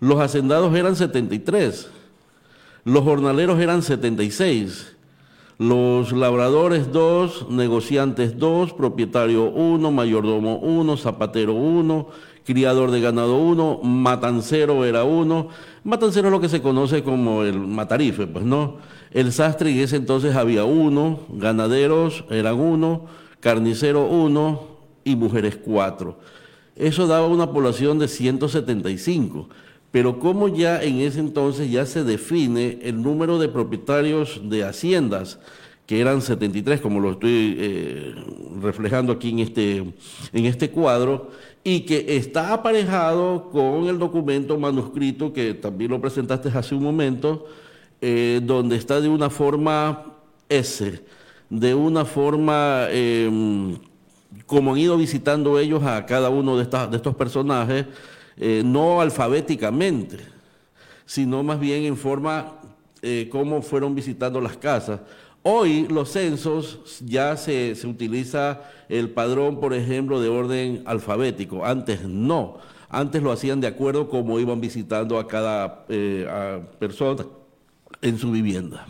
[0.00, 1.88] los hacendados eran 73,
[2.84, 4.96] los jornaleros eran 76,
[5.62, 12.08] los labradores dos, negociantes dos, propietario uno, mayordomo uno, zapatero uno,
[12.44, 15.48] criador de ganado uno, matancero era uno.
[15.84, 18.78] Matancero es lo que se conoce como el matarife, pues no.
[19.12, 23.06] El sastre en ese entonces había uno, ganaderos eran uno,
[23.38, 24.72] carnicero uno.
[25.04, 26.20] Y mujeres cuatro.
[26.76, 29.48] Eso daba una población de 175.
[29.92, 35.38] Pero como ya en ese entonces ya se define el número de propietarios de haciendas,
[35.86, 38.14] que eran 73, como lo estoy eh,
[38.62, 39.76] reflejando aquí en este,
[40.32, 41.30] en este cuadro,
[41.62, 47.46] y que está aparejado con el documento manuscrito que también lo presentaste hace un momento,
[48.00, 50.06] eh, donde está de una forma
[50.48, 51.04] S,
[51.50, 53.76] de una forma em,
[54.46, 57.84] como han ido visitando ellos a cada uno de, de estos personajes,
[58.36, 60.18] eh, no alfabéticamente,
[61.04, 62.54] sino más bien en forma
[63.02, 65.00] eh, como fueron visitando las casas.
[65.42, 71.64] Hoy los censos ya se, utiliza el padrón, por ejemplo, de orden alfabético.
[71.64, 72.58] Antes no.
[72.88, 77.24] Antes lo hacían de acuerdo como iban visitando a cada eh, persona
[78.02, 78.86] en su vivienda.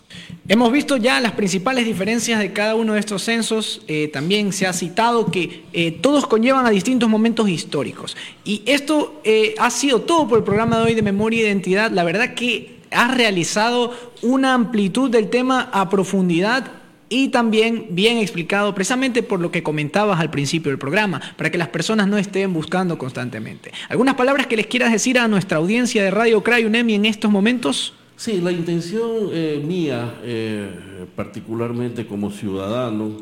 [0.48, 3.82] Hemos visto ya las principales diferencias de cada uno de estos censos.
[3.86, 8.16] Eh, también se ha citado que eh, todos conllevan a distintos momentos históricos.
[8.44, 11.90] Y esto eh, ha sido todo por el programa de hoy de Memoria e Identidad.
[11.90, 13.92] La verdad que ha realizado
[14.22, 16.72] una amplitud del tema a profundidad
[17.08, 21.58] y también bien explicado precisamente por lo que comentabas al principio del programa, para que
[21.58, 23.70] las personas no estén buscando constantemente.
[23.90, 27.30] ¿Algunas palabras que les quieras decir a nuestra audiencia de Radio Cray UNEMI en estos
[27.30, 27.92] momentos?
[28.22, 30.70] Sí, la intención eh, mía, eh,
[31.16, 33.16] particularmente como ciudadano,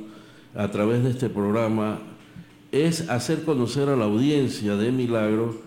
[0.54, 2.00] a través de este programa,
[2.70, 5.58] es hacer conocer a la audiencia de Milagro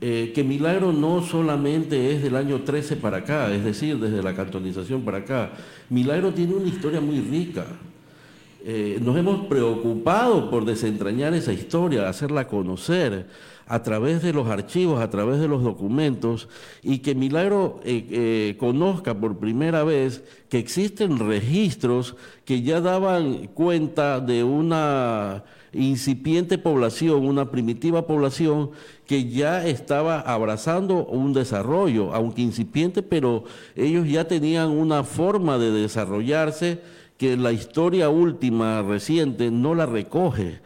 [0.00, 4.34] eh, que Milagro no solamente es del año 13 para acá, es decir, desde la
[4.34, 5.52] cantonización para acá.
[5.88, 7.64] Milagro tiene una historia muy rica.
[9.00, 13.26] nos hemos preocupado por desentrañar esa historia, hacerla conocer
[13.72, 16.46] a través de los archivos, a través de los documentos,
[16.82, 22.14] y que Milagro eh, eh, conozca por primera vez que existen registros
[22.44, 28.72] que ya daban cuenta de una incipiente población, una primitiva población
[29.06, 33.44] que ya estaba abrazando un desarrollo, aunque incipiente, pero
[33.74, 36.82] ellos ya tenían una forma de desarrollarse
[37.16, 40.60] que la historia última, reciente, no la recoge.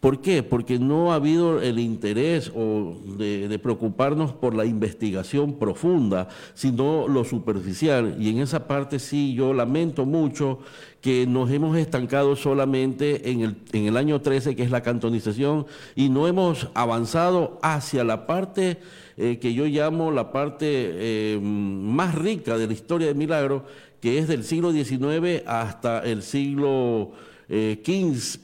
[0.00, 0.42] ¿Por qué?
[0.42, 7.24] Porque no ha habido el interés o de, preocuparnos por la investigación profunda, sino lo
[7.24, 8.16] superficial.
[8.18, 10.58] Y en esa parte sí yo lamento mucho
[11.00, 15.66] que nos hemos estancado solamente en el, en el año 13, que es la cantonización,
[15.94, 18.78] y no hemos avanzado hacia la parte
[19.16, 23.64] eh, que yo llamo la parte eh, más rica de la historia de Milagro,
[24.00, 27.12] que es del siglo XIX hasta el siglo
[27.48, 27.82] eh,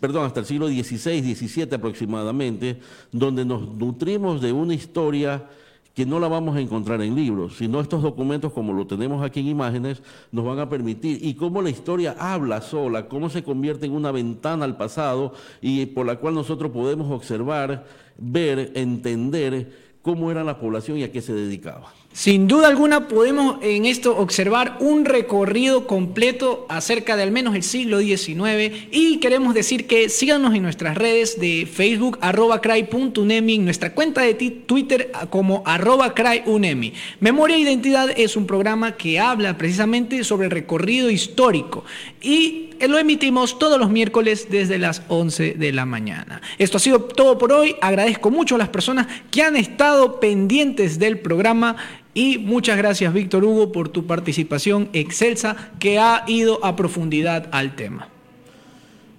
[0.00, 2.78] perdón, hasta el siglo XVI, XVII aproximadamente,
[3.10, 5.48] donde nos nutrimos de una historia
[5.94, 9.40] que no la vamos a encontrar en libros, sino estos documentos como lo tenemos aquí
[9.40, 13.86] en imágenes nos van a permitir y cómo la historia habla sola, cómo se convierte
[13.86, 17.84] en una ventana al pasado y por la cual nosotros podemos observar,
[18.16, 21.92] ver, entender cómo era la población y a qué se dedicaba.
[22.12, 27.62] Sin duda alguna podemos en esto observar un recorrido completo acerca de al menos el
[27.62, 33.64] siglo XIX y queremos decir que síganos en nuestras redes de Facebook arroba cry.unemi, en
[33.64, 36.92] nuestra cuenta de Twitter como arroba cryunemi.
[37.20, 41.82] Memoria e Identidad es un programa que habla precisamente sobre el recorrido histórico
[42.20, 46.42] y lo emitimos todos los miércoles desde las 11 de la mañana.
[46.58, 47.76] Esto ha sido todo por hoy.
[47.80, 51.76] Agradezco mucho a las personas que han estado pendientes del programa
[52.14, 57.74] y muchas gracias, Víctor Hugo, por tu participación excelsa que ha ido a profundidad al
[57.74, 58.08] tema.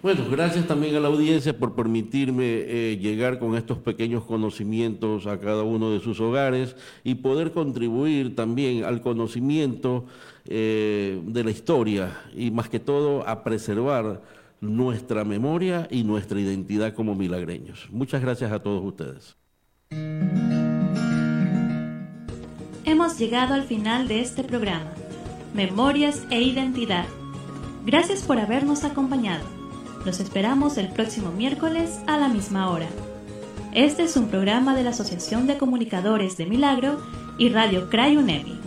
[0.04, 5.40] Bueno, gracias también a la audiencia por permitirme eh, llegar con estos pequeños conocimientos a
[5.40, 6.76] cada uno de sus hogares
[7.06, 10.06] y poder contribuir también al conocimiento
[10.46, 14.22] eh, de la historia y más que todo a preservar
[14.60, 17.88] nuestra memoria y nuestra identidad como milagreños.
[17.90, 19.38] Muchas gracias a todos ustedes.
[22.86, 24.92] Hemos llegado al final de este programa,
[25.54, 27.06] Memorias e Identidad.
[27.86, 29.46] Gracias por habernos acompañado.
[30.06, 32.88] Los esperamos el próximo miércoles a la misma hora.
[33.74, 37.02] Este es un programa de la Asociación de Comunicadores de Milagro
[37.38, 38.60] y Radio Crayunemi.